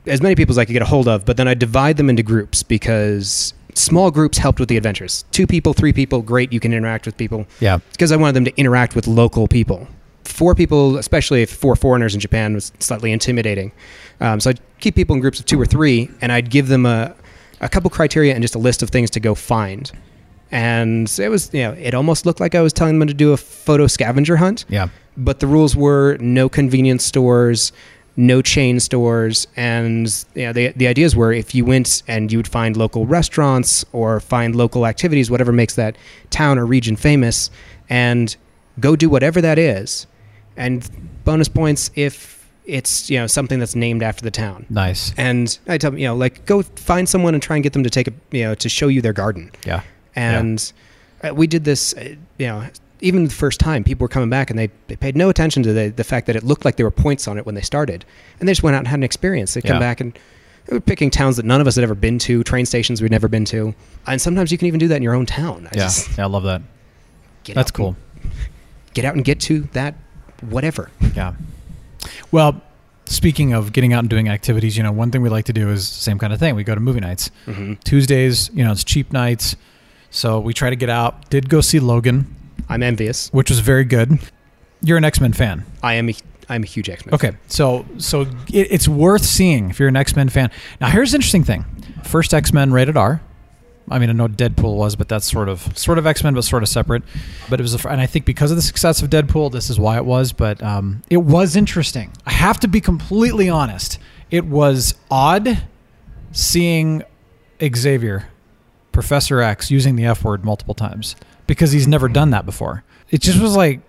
[0.05, 2.09] as many people as I could get a hold of, but then I'd divide them
[2.09, 5.25] into groups because small groups helped with the adventures.
[5.31, 7.45] Two people, three people, great, you can interact with people.
[7.59, 7.79] Yeah.
[7.91, 9.87] Because I wanted them to interact with local people.
[10.23, 13.71] Four people, especially if four foreigners in Japan, was slightly intimidating.
[14.19, 16.85] Um, so I'd keep people in groups of two or three, and I'd give them
[16.85, 17.15] a,
[17.59, 19.91] a couple criteria and just a list of things to go find.
[20.51, 23.31] And it was, you know, it almost looked like I was telling them to do
[23.31, 24.89] a photo scavenger hunt Yeah.
[25.17, 27.71] but the rules were no convenience stores,
[28.17, 32.37] no chain stores, and you know, the the ideas were if you went and you
[32.37, 35.95] would find local restaurants or find local activities, whatever makes that
[36.29, 37.49] town or region famous,
[37.89, 38.35] and
[38.79, 40.07] go do whatever that is,
[40.57, 40.89] and
[41.23, 44.65] bonus points if it's you know something that's named after the town.
[44.69, 45.13] Nice.
[45.17, 47.83] And I tell them, you know, like go find someone and try and get them
[47.83, 49.81] to take a, you know, to show you their garden Yeah.
[50.15, 50.71] And
[51.23, 52.65] uh, we did this uh, you know
[53.01, 55.73] even the first time people were coming back and they, they paid no attention to
[55.73, 58.05] the, the fact that it looked like there were points on it when they started
[58.39, 59.79] and they just went out and had an experience they'd come Yeah.
[59.79, 60.13] back and
[60.67, 63.09] they were picking towns that none of us had ever been to train stations we'd
[63.11, 63.73] never been to
[64.05, 65.83] and sometimes you can even do that in your own town I Yeah.
[65.85, 66.25] just Yeah.
[66.25, 66.61] I love that.
[67.43, 67.95] get That's cool.
[68.21, 68.31] and-
[68.93, 69.95] get out and get to that
[70.41, 71.33] whatever Yeah.
[72.31, 72.61] Well,
[73.05, 75.69] speaking of getting out and doing activities, you know, one thing we like to do
[75.69, 76.55] is the same kind of thing.
[76.55, 77.29] We go to movie nights.
[77.45, 79.55] hmm Tuesdays, you know, it's cheap nights.
[80.11, 81.29] So we try to get out.
[81.29, 82.35] Did go see Logan,
[82.69, 84.19] i'm envious which was very good.
[84.83, 85.65] You're an X Men fan.
[85.81, 86.15] i am a,
[86.49, 90.15] i'm a huge x-men Okay, so so it, it's worth seeing if you're an X
[90.15, 90.51] Men fan.
[90.79, 91.65] Now, here's the interesting thing:
[92.03, 93.21] first X Men rated R.
[93.89, 96.43] I mean, I know Deadpool was, but that's sort of sort of X Men, but
[96.43, 97.03] sort of separate.
[97.49, 99.69] But it was, a, fr- and I think because of the success of Deadpool, this
[99.69, 100.31] is why it was.
[100.31, 102.11] But um, it was interesting.
[102.25, 103.97] I have to be completely honest.
[104.29, 105.63] It was odd
[106.31, 107.03] seeing
[107.61, 108.29] Xavier,
[108.91, 111.15] Professor X, using the F word multiple times
[111.47, 112.83] because he's never done that before.
[113.09, 113.81] It just was like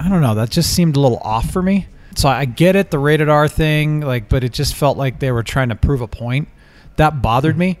[0.00, 0.34] I don't know.
[0.34, 1.88] That just seemed a little off for me.
[2.14, 5.32] So I get it, the rated R thing, like, but it just felt like they
[5.32, 6.48] were trying to prove a point.
[6.96, 7.78] That bothered me.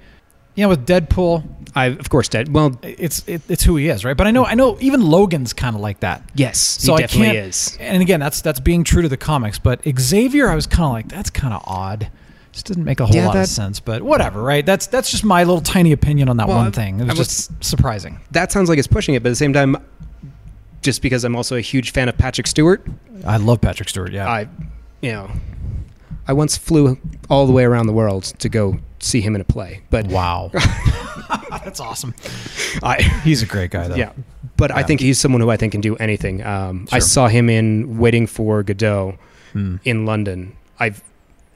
[0.54, 1.44] You know, with Deadpool,
[1.74, 2.52] i of course Dead.
[2.52, 4.16] well it's it, it's who he is, right?
[4.16, 6.22] But I know I know even Logan's kind of like that.
[6.34, 9.58] yes So he I definitely is And again, that's that's being true to the comics.
[9.58, 12.10] But Xavier, I was kind of like, that's kind of odd.
[12.52, 13.80] Just doesn't make a whole Yeah, lot that- of sense.
[13.80, 14.64] But whatever, right?
[14.64, 17.00] That's that's just my little tiny opinion on that Well, one thing.
[17.00, 18.20] It was was- just surprising.
[18.32, 19.76] that sounds like it's pushing it but at the same time
[20.82, 22.84] just because i'm also a huge fan of patrick stewart
[23.24, 24.10] I love Patrick Stewart.
[24.12, 24.48] Yeah, I,
[25.00, 25.30] you know,
[26.26, 26.98] I once flew
[27.30, 29.82] all the way around the world to go see him in a play.
[29.90, 30.50] But wow,
[31.50, 32.12] that's awesome.
[32.82, 33.94] I, He's a great guy, though.
[33.94, 34.10] yeah,
[34.56, 36.42] but I think he's someone who I think can do anything.
[36.44, 39.16] Um, I saw him in Waiting for Godot
[39.52, 39.76] Hmm.
[39.84, 40.56] in London.
[40.80, 40.94] I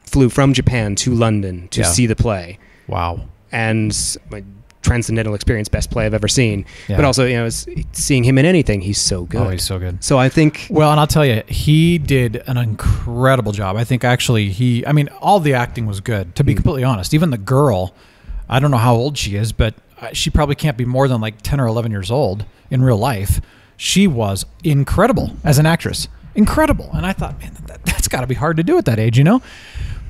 [0.07, 1.87] flew from Japan to London to Yeah.
[1.87, 3.21] see the play, Wow.
[3.53, 3.95] and
[4.31, 4.43] my
[4.83, 6.65] transcendental experience, best play I've ever seen.
[6.87, 6.95] Yeah.
[6.95, 9.41] But also, you know, it's, seeing him in anything, he's so good.
[9.41, 10.03] Oh, he's so good.
[10.05, 13.75] so I think Well, and I'll tell you, he did an incredible job.
[13.77, 16.57] I think actually he, I mean, all the acting was good, to be Mm.
[16.59, 17.15] completely honest.
[17.15, 17.95] Even the girl,
[18.49, 21.21] I don't know how old she is, but uh, she probably can't be more than
[21.21, 23.41] like 10 or 11 years old in real life.
[23.77, 26.07] She was incredible as an actress.
[26.37, 26.91] Incredible.
[26.93, 29.19] And I thought, man, that, that's got to be hard to do at that age,
[29.19, 29.43] you know?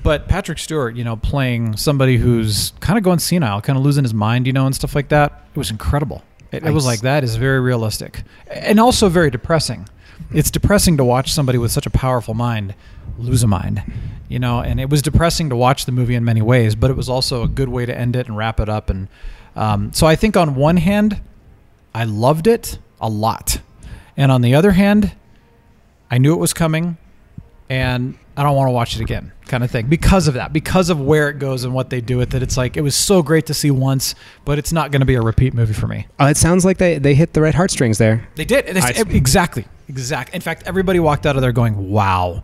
[0.07, 4.05] But Patrick Stewart, you know, playing somebody who's kind of going senile, kind of losing
[4.05, 6.23] his mind, you know, and stuff like that, it was incredible.
[6.53, 6.93] It, it was Nice.
[6.93, 9.89] like that is very realistic and also very depressing.
[10.33, 12.77] It's depressing to watch somebody with such a powerful mind
[13.19, 13.83] lose a mind,
[14.29, 14.61] you know.
[14.61, 17.43] And it was depressing to watch the movie in many ways, but it was also
[17.43, 18.89] a good way to end it and wrap it up.
[18.91, 19.09] And
[19.57, 21.21] um, so I think on one hand,
[21.93, 23.59] I loved it a lot,
[24.17, 25.17] and on the other hand,
[26.13, 26.97] I knew it was coming,
[27.69, 30.91] and I don't want to watch it again, kind of thing, because of that, because
[30.91, 32.43] of where it goes and what they do with it.
[32.43, 34.15] It's like it was so great to see once,
[34.45, 36.07] but it's not going to be a repeat movie for me.
[36.21, 38.29] uh, it sounds like they, they hit the right heartstrings there.
[38.35, 38.67] They did.
[38.67, 39.65] It's- I- exactly.
[39.89, 40.35] Exact.
[40.35, 42.43] In fact, everybody walked out of there going, "Wow,"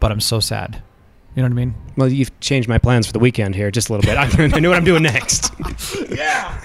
[0.00, 0.82] but I'm so sad.
[1.36, 1.74] You know what I mean?
[1.96, 4.16] Well, you've changed my plans for the weekend here just a little bit.
[4.40, 5.52] I, I know what I'm doing next.
[6.10, 6.58] Yeah.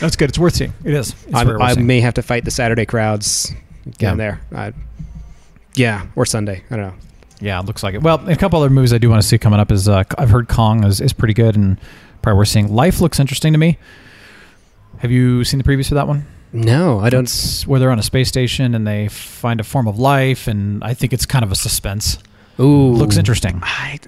[0.00, 0.28] That's good.
[0.28, 0.72] It's worth seeing.
[0.84, 1.14] It is.
[1.26, 1.86] It's I, worth I seeing.
[1.86, 3.52] may have to fight the Saturday crowds
[3.98, 4.38] down Yeah.
[4.38, 4.40] there.
[4.54, 4.72] I,
[5.74, 6.62] yeah, or Sunday.
[6.70, 6.94] I don't know.
[7.40, 8.02] Yeah, it looks like it.
[8.02, 10.30] Well, a couple other movies I do want to see coming up is uh, I've
[10.30, 11.78] heard Kong is, is pretty good and
[12.22, 12.72] probably worth seeing.
[12.72, 13.78] Life looks interesting to me.
[14.98, 16.26] Have you seen the previews for that one?
[16.52, 17.24] No, I don't.
[17.24, 20.82] It's where they're on a space station and they find a form of life, and
[20.84, 22.18] I think it's kind of a suspense.
[22.60, 23.58] Ooh, Looks interesting.
[23.62, 23.98] I,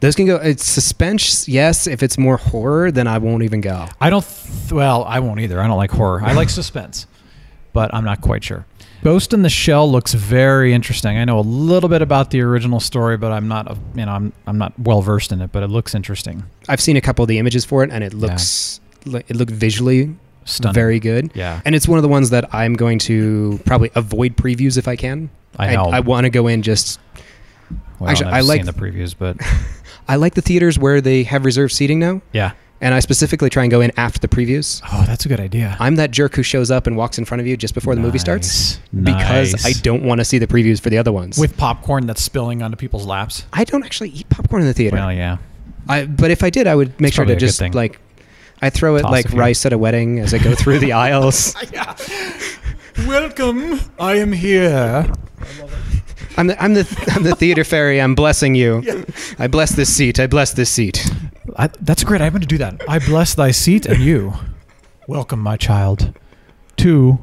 [0.00, 0.36] those can go.
[0.36, 1.48] It's suspense.
[1.48, 3.86] Yes, if it's more horror, then I won't even go.
[4.00, 4.22] I don't.
[4.24, 5.60] Th- well, I won't either.
[5.60, 6.22] I don't like horror.
[6.22, 7.06] I like suspense,
[7.72, 8.66] but I'm not quite sure.
[9.02, 11.16] Ghost in the Shell looks very interesting.
[11.16, 13.70] I know a little bit about the original story, but I'm not.
[13.70, 15.52] A, you know, I'm I'm not well versed in it.
[15.52, 16.42] But it looks interesting.
[16.68, 19.52] I've seen a couple of the images for it, and it looks li- it looked
[19.52, 20.74] visually Stunning.
[20.74, 21.30] very good.
[21.34, 21.60] Yeah.
[21.64, 24.96] And it's one of the ones that I'm going to probably avoid previews if I
[24.96, 25.30] can.
[25.58, 25.84] I know.
[25.86, 27.00] I, want to go in just
[27.98, 29.36] Well, Actually, I've I like- the previews, but
[30.08, 32.52] I like the theaters where they have reserved seating now, yeah.
[32.80, 34.80] And I specifically try and go in after the previews.
[34.92, 35.76] Oh, that's a good idea.
[35.80, 38.00] I'm that jerk who shows up and walks in front of you just before the
[38.00, 39.14] movie starts Nice.
[39.16, 39.66] because Nice.
[39.66, 41.38] I don't want to see the previews for the other ones.
[41.38, 43.44] with popcorn that's spilling onto people's laps.
[43.52, 44.96] I don't actually eat popcorn in the theater.
[44.96, 45.38] Well, yeah.
[45.88, 47.98] I, but if I did, I would make It's sure to just like
[48.60, 51.54] I throw it Toss like rice at a wedding as I go through the aisles.
[53.06, 53.80] Welcome.
[53.98, 55.10] I am here.
[56.36, 58.00] I'm the, I'm the I'm the theater fairy.
[58.00, 58.82] I'm blessing you.
[59.38, 60.18] I bless this seat.
[60.20, 61.08] I bless this seat.
[61.58, 62.20] I, that's great.
[62.20, 62.80] I'm going to do that.
[62.88, 64.32] I bless thy seat and you.
[65.08, 66.16] Welcome, my child,
[66.76, 67.18] to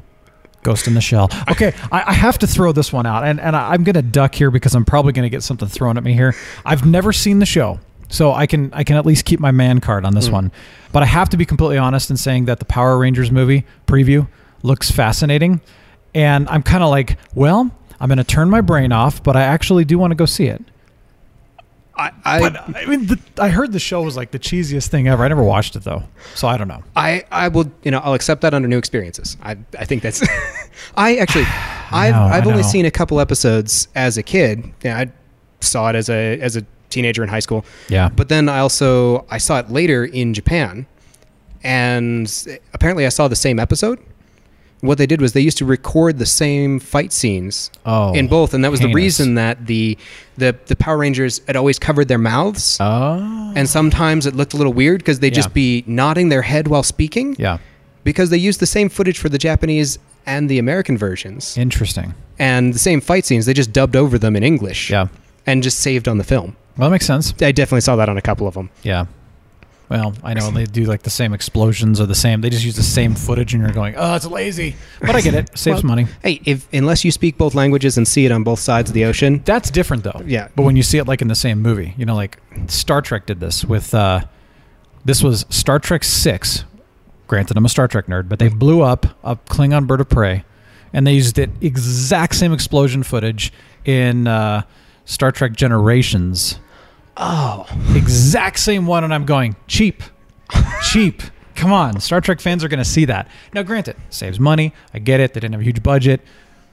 [0.62, 1.30] Ghost in the Shell.
[1.50, 4.02] Okay, I, I have to throw this one out, and, and I, I'm going to
[4.02, 6.34] duck here because I'm probably going to get something thrown at me here.
[6.66, 7.80] I've never seen the show,
[8.10, 10.32] so I can I can at least keep my man card on this mm.
[10.32, 10.52] one.
[10.92, 14.28] But I have to be completely honest in saying that the Power Rangers movie preview
[14.62, 15.62] looks fascinating,
[16.14, 17.70] and I'm kind of like, well,
[18.00, 20.46] I'm going to turn my brain off, but I actually do want to go see
[20.46, 20.62] it.
[21.96, 25.08] I I, But I mean, the, I heard the show was like the cheesiest thing
[25.08, 25.24] ever.
[25.24, 26.02] I never watched it though,
[26.34, 26.82] so I don't know.
[26.94, 29.36] I I will you know I'll accept that under new experiences.
[29.42, 30.22] I I think that's.
[30.96, 31.44] I actually
[31.90, 32.68] I've I I've only know.
[32.68, 34.72] seen a couple episodes as a kid.
[34.82, 35.10] Yeah, I
[35.60, 37.64] saw it as a as a teenager in high school.
[37.88, 40.86] Yeah, But then I also I saw it later in Japan,
[41.62, 42.30] and
[42.74, 43.98] apparently I saw the same episode.
[44.86, 48.54] What they did was they used to record the same fight scenes Oh, in both,
[48.54, 49.98] and that was the reason that the
[50.38, 54.56] the the Power Rangers had always covered their mouths, oh, and sometimes it looked a
[54.56, 55.42] little weird because they'd Yeah.
[55.42, 57.58] just be nodding their head while speaking yeah,
[58.04, 62.14] because they used the same footage for the Japanese and the American versions, interesting.
[62.38, 63.46] and the same fight scenes.
[63.46, 65.08] They just dubbed over them in English, Yeah,
[65.46, 66.56] and just saved on the film.
[66.76, 67.32] well, that makes sense.
[67.40, 68.70] I definitely saw that on a couple of them.
[68.82, 69.06] Yeah.
[69.88, 72.40] Well, I know they do like the same explosions or the same.
[72.40, 75.34] They just use the same footage, and you're going, "Oh, it's lazy." But I get
[75.34, 75.56] it.
[75.56, 76.06] Saves Well- money.
[76.24, 79.04] Hey, if unless you speak both languages and see it on both sides of the
[79.04, 80.22] ocean, That's different though.
[80.26, 80.48] Yeah.
[80.56, 83.26] But when you see it like in the same movie, you know, like Star Trek
[83.26, 83.94] did this with.
[83.94, 84.22] uh
[85.04, 86.64] This was Star Trek Six.
[87.28, 90.44] Granted, I'm a Star Trek nerd, but they blew up a Klingon bird of prey,
[90.92, 93.52] and they used the exact same explosion footage
[93.84, 94.62] in uh,
[95.04, 96.58] Star Trek Generations.
[97.16, 100.02] Oh, exact same one, and I'm going cheap,
[100.82, 101.22] cheap.
[101.54, 103.28] Come on, Star Trek fans are going to see that.
[103.54, 104.74] Now, granted, saves money.
[104.92, 105.32] I get it.
[105.32, 106.20] They didn't have a huge budget,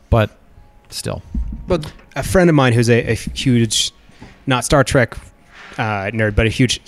[0.10, 0.38] but
[0.90, 1.22] still,
[1.68, 3.92] but a friend of mine who's a, a huge,
[4.46, 5.18] not Star Trek
[5.78, 6.82] uh, nerd, but a huge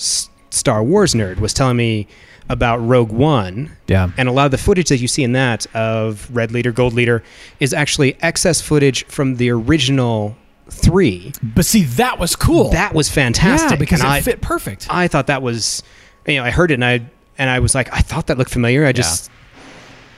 [0.50, 2.08] Star Wars nerd was telling me
[2.50, 5.66] about Rogue One, yeah, and a lot of the footage that you see in that
[5.76, 7.24] of Red Leader, Gold Leader,
[7.60, 10.36] is actually excess footage from the original
[10.70, 11.34] three.
[11.44, 12.72] But see, that was cool.
[12.72, 14.88] That was fantastic yeah, because and it I, fit perfect.
[14.90, 15.84] I thought that was,
[16.28, 17.06] you know, I heard it and I
[17.38, 18.86] and I was like, I thought that looked familiar.
[18.86, 19.30] I just,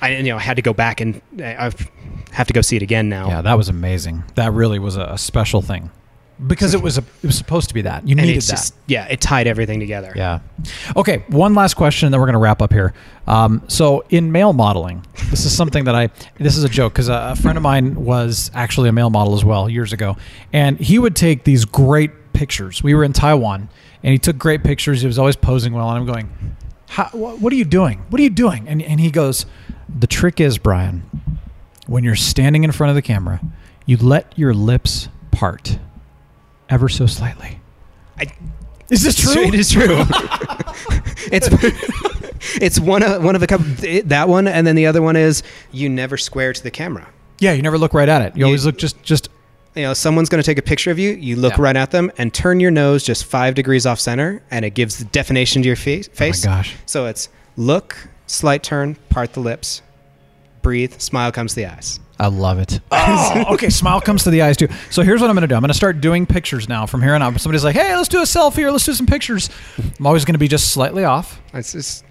[0.02, 1.72] I you know, I had to go back and uh, I I
[2.32, 3.30] have to go see it again now.
[3.30, 4.24] yeah, that was amazing.
[4.36, 5.90] That really was a, a special thing
[6.46, 8.08] because it was a, it was supposed to be that.
[8.08, 8.52] You and needed that.
[8.52, 10.14] just yeah, it tied everything together.
[10.16, 10.40] Yeah.
[10.96, 12.94] Okay, one last question, and then we're going to wrap up here.
[13.26, 17.10] Um, so, in male modeling, this is something that I, this is a joke because
[17.10, 20.16] a, a friend of mine was actually a male model as well years ago.
[20.54, 22.84] And he would take these great pictures.
[22.84, 23.70] We were in Taiwan,
[24.04, 25.02] and he took great pictures.
[25.02, 25.90] He was always posing well.
[25.90, 26.56] And I'm going,
[26.90, 28.00] How, wh- What are you doing?
[28.10, 28.68] What are you doing?
[28.68, 29.46] And, and he goes,
[29.90, 31.04] The trick is, Brian,
[31.88, 33.42] when you're standing in front of the camera,
[33.86, 35.80] you let your lips part
[36.70, 37.60] ever so slightly.
[38.20, 38.28] I-
[38.90, 39.44] Is this true?
[39.44, 39.86] It is true.
[41.32, 41.48] it's
[42.62, 43.66] it's one of one of a couple.
[44.06, 47.08] That one, and then the other one is you never square to the camera.
[47.40, 48.36] Yeah, you never look right at it.
[48.36, 49.30] You You- always look just just
[49.76, 51.12] You know, someone's going to take a picture of you.
[51.12, 51.62] You look Yeah.
[51.64, 54.98] right at them and turn your nose just five degrees off center, and it gives
[54.98, 56.08] the definition to your face.
[56.08, 56.44] face.
[56.46, 56.76] Oh my gosh.
[56.88, 59.84] So it's look, slight turn, part the lips,
[60.64, 62.00] breathe, smile comes to the eyes.
[62.20, 62.80] I love it.
[63.10, 63.70] Oh, okay.
[63.70, 64.68] Smile comes to the eyes too.
[64.90, 65.56] So here's what I'm going to do.
[65.56, 67.40] I'm going to start doing pictures now from here on out.
[67.40, 69.50] Somebody's like, "Hey, let's do a selfie or let's do some pictures."
[69.98, 71.40] I'm always going to be just slightly off.
[71.54, 72.04] It's just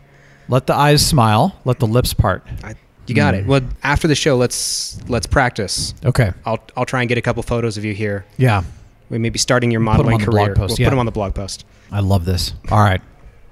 [0.48, 1.54] Let the eyes smile.
[1.66, 2.46] Let the lips part.
[2.64, 2.76] I,
[3.06, 3.40] you got Hmm.
[3.40, 3.46] it.
[3.46, 5.92] Well, after the show, let's let's practice.
[6.02, 6.32] Okay.
[6.46, 8.24] I'll I'll try and get a couple photos of you here.
[8.38, 8.62] Yeah.
[9.10, 10.54] We may be starting your modeling on the blog career.
[10.56, 10.86] post, we'll yeah.
[10.86, 11.66] put them on the blog post.
[11.92, 12.54] I love this.
[12.70, 13.02] All right,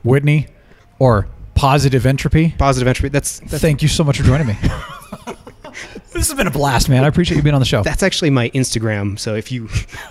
[0.02, 0.46] Whitney,
[0.98, 2.54] or positive entropy.
[2.58, 3.10] Positive entropy.
[3.10, 4.56] That's that's, Thank you so much for joining me.
[6.12, 7.04] this has been a blast, man.
[7.04, 7.82] I appreciate you being on the show.
[7.82, 9.18] that's actually my Instagram.
[9.18, 9.68] So if you,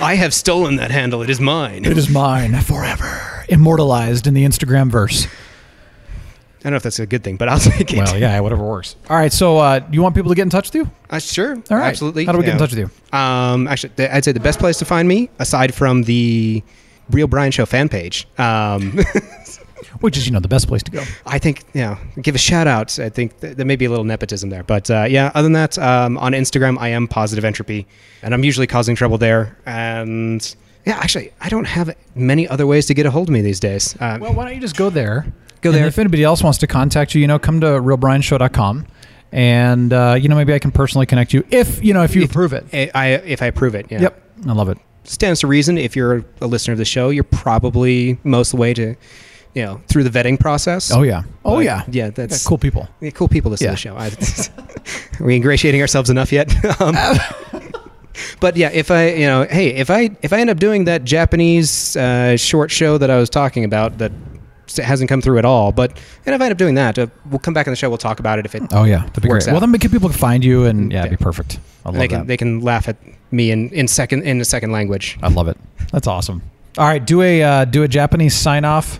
[0.00, 1.22] I have stolen that handle.
[1.22, 1.84] It is mine.
[1.84, 5.26] It is mine forever, immortalized in the Instagram verse.
[5.26, 7.96] I don't know if that's a good thing, but I'll take it.
[7.98, 8.94] Well, yeah, whatever works.
[9.10, 10.90] All right, so uh, do you want people to get in touch with you?
[11.10, 11.56] Uh, sure.
[11.56, 12.24] All right, Absolutely.
[12.24, 13.18] How do we get in touch with you?
[13.18, 16.62] Um, actually, I'd say the best place to find me, aside from the
[17.10, 19.00] Real Brian Show fan page, um,
[20.02, 21.02] which is you know the best place to go.
[21.26, 22.98] I think, yeah, give a shout out.
[22.98, 24.62] I think th- there may be a little nepotism there.
[24.62, 27.86] But uh, yeah, other than that, um, on Instagram, I am positive entropy,
[28.22, 29.56] and I'm usually causing trouble there.
[29.66, 33.40] And yeah, actually, I don't have many other ways to get a hold of me
[33.40, 33.96] these days.
[34.00, 35.26] Um, Well, why don't you just go there?
[35.60, 35.86] Go And there.
[35.86, 38.86] If anybody else wants to contact you, you know, come to realbrianshow.com.
[39.30, 42.22] And uh, you know, maybe I can personally connect you if you know if you
[42.24, 42.66] approve it.
[42.72, 44.02] I, I, if I approve it, yeah.
[44.02, 44.76] Yep, I love it.
[45.04, 48.60] Stands to reason if you're a listener of the show, you're probably most of the
[48.60, 48.94] way to,
[49.54, 50.90] you know, through the vetting process.
[50.92, 52.10] Oh yeah, oh But, yeah, yeah.
[52.10, 52.88] That's cool people.
[53.00, 53.74] Yeah, cool people listen Yeah.
[53.74, 53.96] to the show.
[53.96, 56.52] I, are we ingratiating ourselves enough yet?
[56.80, 56.94] um,
[58.40, 61.04] but yeah, if I, you know, hey, if I if I end up doing that
[61.04, 64.12] Japanese uh, short show that I was talking about that
[64.76, 65.90] hasn't come through at all, but
[66.24, 67.88] and if I end up doing that, uh, we'll come back on the show.
[67.88, 68.62] We'll talk about it if it.
[68.72, 69.46] Oh yeah, that'd be great.
[69.46, 69.60] Well, out.
[69.60, 71.58] then people can find you, and yeah, it'd be perfect.
[71.84, 72.26] I love they can that.
[72.26, 72.96] they can laugh at
[73.30, 75.18] me in, in second in a second language.
[75.22, 75.58] I love it.
[75.90, 76.42] That's awesome.
[76.78, 78.98] All right, do a uh, do a Japanese sign off.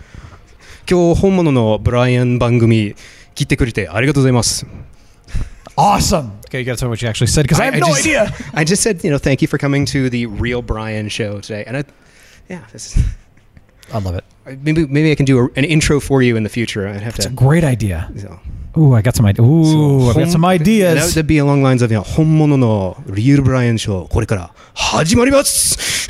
[0.88, 2.94] 今日本物のブライアン番組
[3.34, 4.66] 聞いてくれてありがとうございます。
[5.76, 6.32] Awesome.
[6.48, 8.00] Okay, you got to tell me what you actually said because I, have no just,
[8.00, 8.32] idea.
[8.52, 11.62] I just said, you know, thank you for coming to the Real Brian show today,
[11.66, 11.84] and I,
[12.48, 13.04] yeah, this is,
[13.94, 14.24] I love it.
[14.64, 16.88] maybe maybe I can do a, an intro for you in the future.
[16.88, 17.34] I'd have It's a to.
[17.34, 18.10] great idea.
[18.16, 18.40] So,
[18.76, 19.46] Ooh, I got some ideas.
[19.46, 21.14] Ooh, I got some That ideas.
[21.14, 26.08] would be along the lines of, you know, 本物の Real Brian show これから始まります。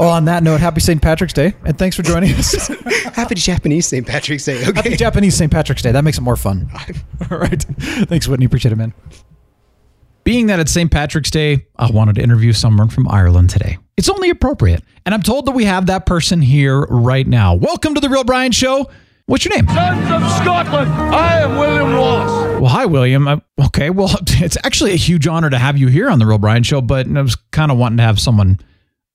[0.00, 1.02] Oh, on that note, happy St.
[1.02, 2.68] Patrick's Day, and thanks for joining us.
[3.14, 4.06] Happy Japanese St.
[4.06, 4.56] Patrick's Day.
[4.62, 4.72] Okay.
[4.72, 5.52] happy Japanese St.
[5.52, 5.92] Patrick's Day.
[5.92, 6.70] That makes it more fun.
[7.30, 7.62] All right.
[8.08, 8.46] Thanks, Whitney.
[8.46, 8.94] Appreciate it, man.
[10.24, 10.90] Being that it's St.
[10.90, 13.76] Patrick's Day, I wanted to interview someone from Ireland today.
[13.98, 14.82] It's only appropriate.
[15.04, 17.52] And I'm told that we have that person here right now.
[17.52, 18.88] Welcome to The Real Brian Show.
[19.26, 19.66] What's your name?
[19.68, 22.58] Sons of Scotland, I am William Wallace.
[22.58, 23.28] Well, hi, William.
[23.28, 23.36] Uh,
[23.66, 26.62] okay, well, it's actually a huge honor to have you here on The Real Brian
[26.62, 28.58] Show, but I was kind of wanting to have someone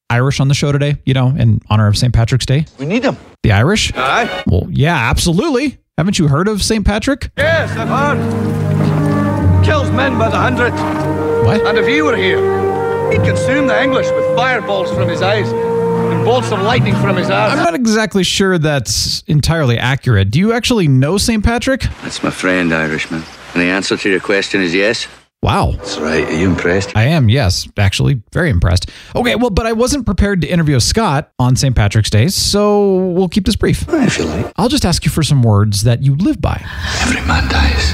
[0.10, 2.14] Irish on the show today, you know, in honor of St.
[2.14, 2.66] Patrick's Day.
[2.78, 3.18] We need them.
[3.44, 3.92] The Irish?
[3.96, 4.44] Aye.
[4.46, 5.80] Well, yeah, absolutely.
[5.98, 6.86] Haven't you heard of St.
[6.86, 7.32] Patrick?
[7.38, 9.66] Yes, I've heard.
[9.66, 10.72] Kills men by the hundred.
[11.44, 11.66] What?
[11.66, 12.40] And if he were here,
[13.12, 17.30] he'd consume the English with fireballs from his eyes and bolts of lightning from his
[17.32, 17.54] eyes.
[17.58, 20.30] I'm not exactly sure that's entirely accurate.
[20.30, 21.44] Do you actually know St.
[21.44, 21.82] Patrick?
[22.04, 23.24] That's my friend, Irishman.
[23.54, 25.08] And the answer to your question is yes.
[25.46, 25.74] Wow.
[25.74, 26.24] That's right.
[26.24, 26.98] Are you impressed?
[26.98, 28.90] I am, yes, actually, very impressed.
[29.16, 31.76] Okay, well, but I wasn't prepared to interview Scott on St.
[31.76, 33.86] Patrick's Day, so we'll keep this brief.
[33.88, 34.52] If you like.
[34.58, 36.66] I'll just ask you for some words that you live by.
[37.02, 37.94] Every man dies.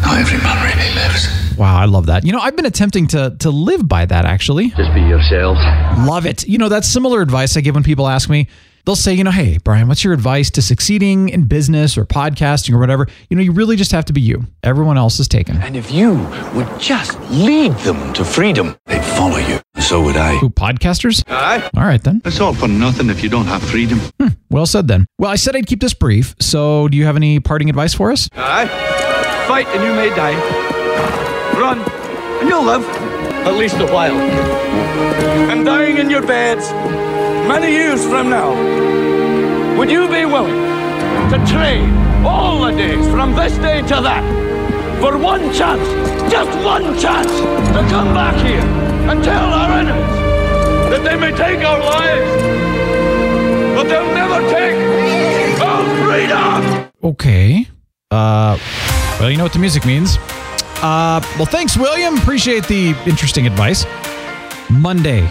[0.00, 1.28] Not every man really lives.
[1.58, 2.24] Wow, I love that.
[2.24, 4.70] You know, I've been attempting to to live by that actually.
[4.70, 5.60] Just be yourselves.
[6.08, 6.48] Love it.
[6.48, 8.48] You know, that's similar advice I give when people ask me.
[8.84, 12.74] They'll say, you know, hey, Brian, what's your advice to succeeding in business or podcasting
[12.74, 13.06] or whatever?
[13.30, 14.44] You know, you really just have to be you.
[14.62, 15.56] Everyone else is taken.
[15.62, 16.16] And if you
[16.54, 19.58] would just lead them to freedom, they'd follow you.
[19.80, 20.36] So would I.
[20.36, 21.24] Who, podcasters?
[21.28, 21.70] Aye.
[21.74, 22.20] All right, then.
[22.26, 24.00] It's all for nothing if you don't have freedom.
[24.20, 25.06] Hmm, well said, then.
[25.18, 26.34] Well, I said I'd keep this brief.
[26.38, 28.28] So, do you have any parting advice for us?
[28.34, 28.66] Aye.
[29.48, 30.34] Fight and you may die.
[31.58, 31.78] Run
[32.40, 33.13] and you'll live.
[33.46, 34.16] At least a while.
[35.50, 36.70] And dying in your beds
[37.46, 38.50] many years from now,
[39.78, 40.62] would you be willing
[41.30, 41.88] to trade
[42.24, 44.24] all the days from this day to that
[45.00, 45.86] for one chance,
[46.32, 47.30] just one chance,
[47.76, 48.64] to come back here
[49.10, 52.42] and tell our enemies that they may take our lives,
[53.74, 56.90] but they'll never take our freedom?
[57.02, 57.68] Okay.
[58.10, 58.58] Uh,
[59.20, 60.16] well, you know what the music means.
[60.82, 62.16] Uh, well, thanks, William.
[62.18, 63.86] Appreciate the interesting advice.
[64.70, 65.22] Monday,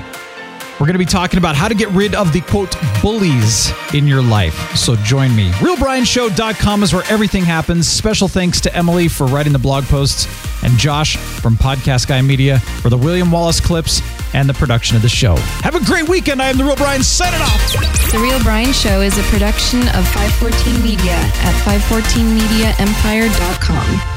[0.79, 4.07] we're going to be talking about how to get rid of the quote bullies in
[4.07, 4.75] your life.
[4.75, 5.49] So join me.
[5.51, 7.87] RealBrianShow.com is where everything happens.
[7.87, 10.28] Special thanks to Emily for writing the blog posts
[10.63, 14.01] and Josh from Podcast Guy Media for the William Wallace clips
[14.33, 15.36] and the production of the show.
[15.61, 16.41] Have a great weekend.
[16.41, 17.03] I am the Real Brian.
[17.03, 18.11] Signing off.
[18.11, 24.12] The Real Brian Show is a production of 514 Media at 514mediaempire.com.